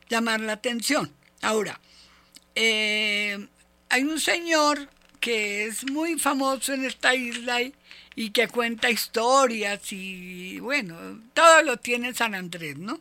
llamar 0.10 0.42
la 0.42 0.52
atención. 0.52 1.14
Ahora, 1.42 1.80
eh, 2.56 3.48
hay 3.88 4.04
un 4.04 4.20
señor 4.20 4.90
que 5.24 5.64
es 5.68 5.90
muy 5.90 6.20
famoso 6.20 6.74
en 6.74 6.84
esta 6.84 7.16
isla 7.16 7.62
y, 8.14 8.30
que 8.32 8.50
cuenta 8.50 8.92
historias 8.92 9.80
y 9.94 10.60
bueno, 10.60 10.98
todo 11.34 11.62
lo 11.62 11.78
tiene 11.78 12.14
San 12.14 12.36
Andrés, 12.36 12.78
¿no? 12.78 13.00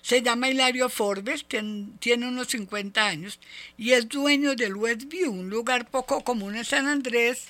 Se 0.00 0.22
llama 0.22 0.48
Hilario 0.48 0.88
Forbes, 0.88 1.44
tiene 1.44 2.28
unos 2.28 2.46
50 2.48 3.04
años 3.04 3.40
y 3.76 3.90
es 3.94 4.08
dueño 4.08 4.54
del 4.54 4.76
Westview, 4.76 5.32
un 5.32 5.50
lugar 5.50 5.90
poco 5.90 6.22
común 6.22 6.54
en 6.54 6.64
San 6.64 6.86
Andrés 6.86 7.48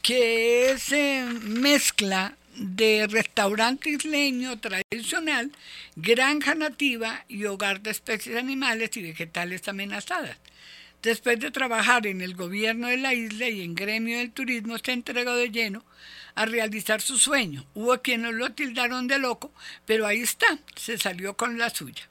que 0.00 0.70
es 0.70 0.92
eh, 0.92 1.26
mezcla 1.42 2.36
de 2.56 3.08
restaurante 3.08 3.90
isleño 3.90 4.60
tradicional, 4.60 5.50
granja 5.96 6.54
nativa 6.54 7.24
y 7.26 7.46
hogar 7.46 7.80
de 7.80 7.90
especies 7.90 8.36
animales 8.36 8.96
y 8.96 9.02
vegetales 9.02 9.66
amenazadas. 9.66 10.38
Después 11.04 11.38
de 11.38 11.50
trabajar 11.50 12.06
en 12.06 12.22
el 12.22 12.34
gobierno 12.34 12.88
de 12.88 12.96
la 12.96 13.12
isla 13.12 13.50
y 13.50 13.60
en 13.60 13.74
gremio 13.74 14.16
del 14.16 14.32
turismo, 14.32 14.78
se 14.78 14.92
entregó 14.92 15.36
de 15.36 15.50
lleno 15.50 15.84
a 16.34 16.46
realizar 16.46 17.02
su 17.02 17.18
sueño. 17.18 17.66
Hubo 17.74 18.00
quienes 18.00 18.32
lo 18.32 18.52
tildaron 18.52 19.06
de 19.06 19.18
loco, 19.18 19.52
pero 19.84 20.06
ahí 20.06 20.22
está, 20.22 20.58
se 20.74 20.96
salió 20.96 21.36
con 21.36 21.58
la 21.58 21.68
suya. 21.68 22.08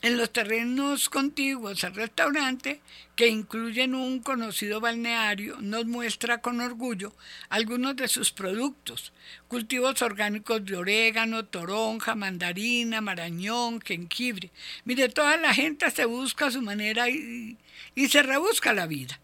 En 0.00 0.16
los 0.16 0.32
terrenos 0.32 1.08
contiguos 1.08 1.82
al 1.82 1.94
restaurante, 1.94 2.80
que 3.16 3.26
incluyen 3.26 3.96
un 3.96 4.20
conocido 4.20 4.80
balneario, 4.80 5.56
nos 5.60 5.86
muestra 5.86 6.40
con 6.40 6.60
orgullo 6.60 7.12
algunos 7.48 7.96
de 7.96 8.06
sus 8.06 8.30
productos, 8.30 9.12
cultivos 9.48 10.00
orgánicos 10.02 10.64
de 10.64 10.76
orégano, 10.76 11.46
toronja, 11.46 12.14
mandarina, 12.14 13.00
marañón, 13.00 13.80
jengibre. 13.80 14.52
Mire, 14.84 15.08
toda 15.08 15.36
la 15.36 15.52
gente 15.52 15.90
se 15.90 16.04
busca 16.04 16.52
su 16.52 16.62
manera 16.62 17.08
y, 17.08 17.58
y 17.96 18.08
se 18.08 18.22
rebusca 18.22 18.72
la 18.72 18.86
vida 18.86 19.18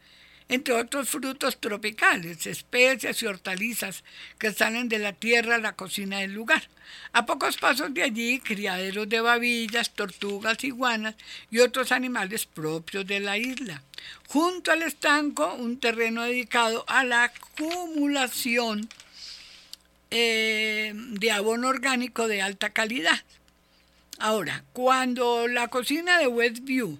entre 0.48 0.74
otros 0.74 1.08
frutos 1.08 1.58
tropicales, 1.58 2.46
especias 2.46 3.22
y 3.22 3.26
hortalizas 3.26 4.04
que 4.38 4.52
salen 4.52 4.88
de 4.88 4.98
la 4.98 5.12
tierra 5.12 5.56
a 5.56 5.58
la 5.58 5.74
cocina 5.74 6.18
del 6.18 6.34
lugar. 6.34 6.68
A 7.12 7.24
pocos 7.24 7.56
pasos 7.56 7.94
de 7.94 8.02
allí, 8.02 8.40
criaderos 8.40 9.08
de 9.08 9.20
babillas, 9.20 9.94
tortugas, 9.94 10.62
iguanas 10.64 11.14
y 11.50 11.60
otros 11.60 11.92
animales 11.92 12.44
propios 12.44 13.06
de 13.06 13.20
la 13.20 13.38
isla. 13.38 13.82
Junto 14.28 14.70
al 14.70 14.82
estanco, 14.82 15.54
un 15.54 15.80
terreno 15.80 16.22
dedicado 16.24 16.84
a 16.88 17.04
la 17.04 17.24
acumulación 17.24 18.88
eh, 20.10 20.92
de 20.94 21.30
abono 21.32 21.68
orgánico 21.68 22.28
de 22.28 22.42
alta 22.42 22.70
calidad. 22.70 23.24
Ahora, 24.18 24.62
cuando 24.72 25.48
la 25.48 25.68
cocina 25.68 26.18
de 26.18 26.26
Westview 26.26 26.98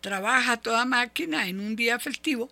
trabaja 0.00 0.56
toda 0.56 0.84
máquina 0.84 1.48
en 1.48 1.60
un 1.60 1.76
día 1.76 1.98
festivo, 1.98 2.50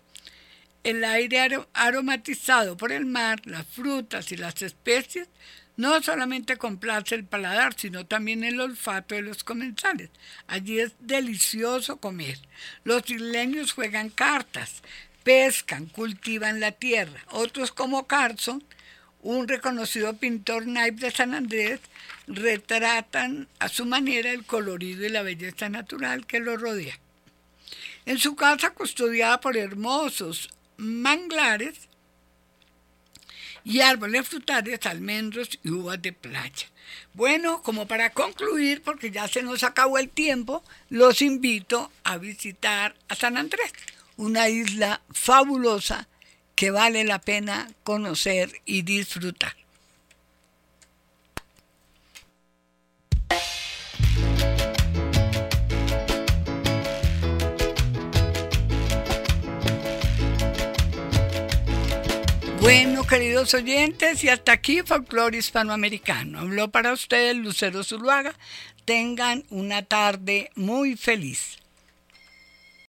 el 0.89 1.03
aire 1.03 1.65
aromatizado 1.73 2.77
por 2.77 2.93
el 2.93 3.05
mar, 3.05 3.41
las 3.45 3.67
frutas 3.67 4.31
y 4.31 4.37
las 4.37 4.61
especies 4.61 5.27
no 5.75 6.01
solamente 6.01 6.55
complace 6.55 7.13
el 7.13 7.25
paladar, 7.25 7.75
sino 7.77 8.05
también 8.05 8.45
el 8.45 8.59
olfato 8.61 9.13
de 9.13 9.21
los 9.21 9.43
comensales. 9.43 10.09
Allí 10.47 10.79
es 10.79 10.93
delicioso 10.99 11.97
comer. 11.97 12.39
Los 12.85 13.09
isleños 13.09 13.73
juegan 13.73 14.09
cartas, 14.09 14.81
pescan, 15.23 15.87
cultivan 15.87 16.61
la 16.61 16.71
tierra. 16.71 17.21
Otros 17.31 17.73
como 17.73 18.07
Carson, 18.07 18.63
un 19.21 19.47
reconocido 19.47 20.15
pintor 20.15 20.67
naipe 20.67 21.01
de 21.01 21.11
San 21.11 21.33
Andrés, 21.33 21.81
retratan 22.27 23.49
a 23.59 23.67
su 23.67 23.85
manera 23.85 24.31
el 24.31 24.45
colorido 24.45 25.05
y 25.05 25.09
la 25.09 25.21
belleza 25.21 25.67
natural 25.67 26.25
que 26.25 26.39
lo 26.39 26.55
rodea. 26.55 26.97
En 28.05 28.17
su 28.19 28.37
casa 28.37 28.69
custodiada 28.69 29.41
por 29.41 29.57
hermosos 29.57 30.49
manglares, 30.77 31.87
y 33.67 33.81
árboles 33.81 34.25
frutales, 34.29 34.85
almendros 34.85 35.49
y 35.61 35.71
uvas 35.71 36.01
de 36.01 36.13
playa. 36.13 36.67
Bueno, 37.13 37.61
como 37.61 37.85
para 37.85 38.11
concluir, 38.11 38.81
porque 38.81 39.11
ya 39.11 39.27
se 39.27 39.43
nos 39.43 39.63
acabó 39.63 39.97
el 39.97 40.07
tiempo, 40.07 40.63
los 40.89 41.21
invito 41.21 41.91
a 42.05 42.17
visitar 42.17 42.95
a 43.09 43.15
San 43.15 43.35
Andrés, 43.35 43.73
una 44.15 44.47
isla 44.47 45.01
fabulosa 45.11 46.07
que 46.55 46.71
vale 46.71 47.03
la 47.03 47.19
pena 47.19 47.67
conocer 47.83 48.61
y 48.63 48.83
disfrutar. 48.83 49.53
Bueno, 62.67 63.07
queridos 63.07 63.53
oyentes, 63.53 64.25
y 64.25 64.27
hasta 64.27 64.51
aquí 64.51 64.81
Folclore 64.81 65.37
Hispanoamericano. 65.37 66.39
Habló 66.39 66.67
para 66.67 66.91
ustedes 66.91 67.33
Lucero 67.37 67.81
Zuluaga. 67.81 68.35
Tengan 68.83 69.45
una 69.49 69.83
tarde 69.83 70.51
muy 70.53 70.97
feliz. 70.97 71.59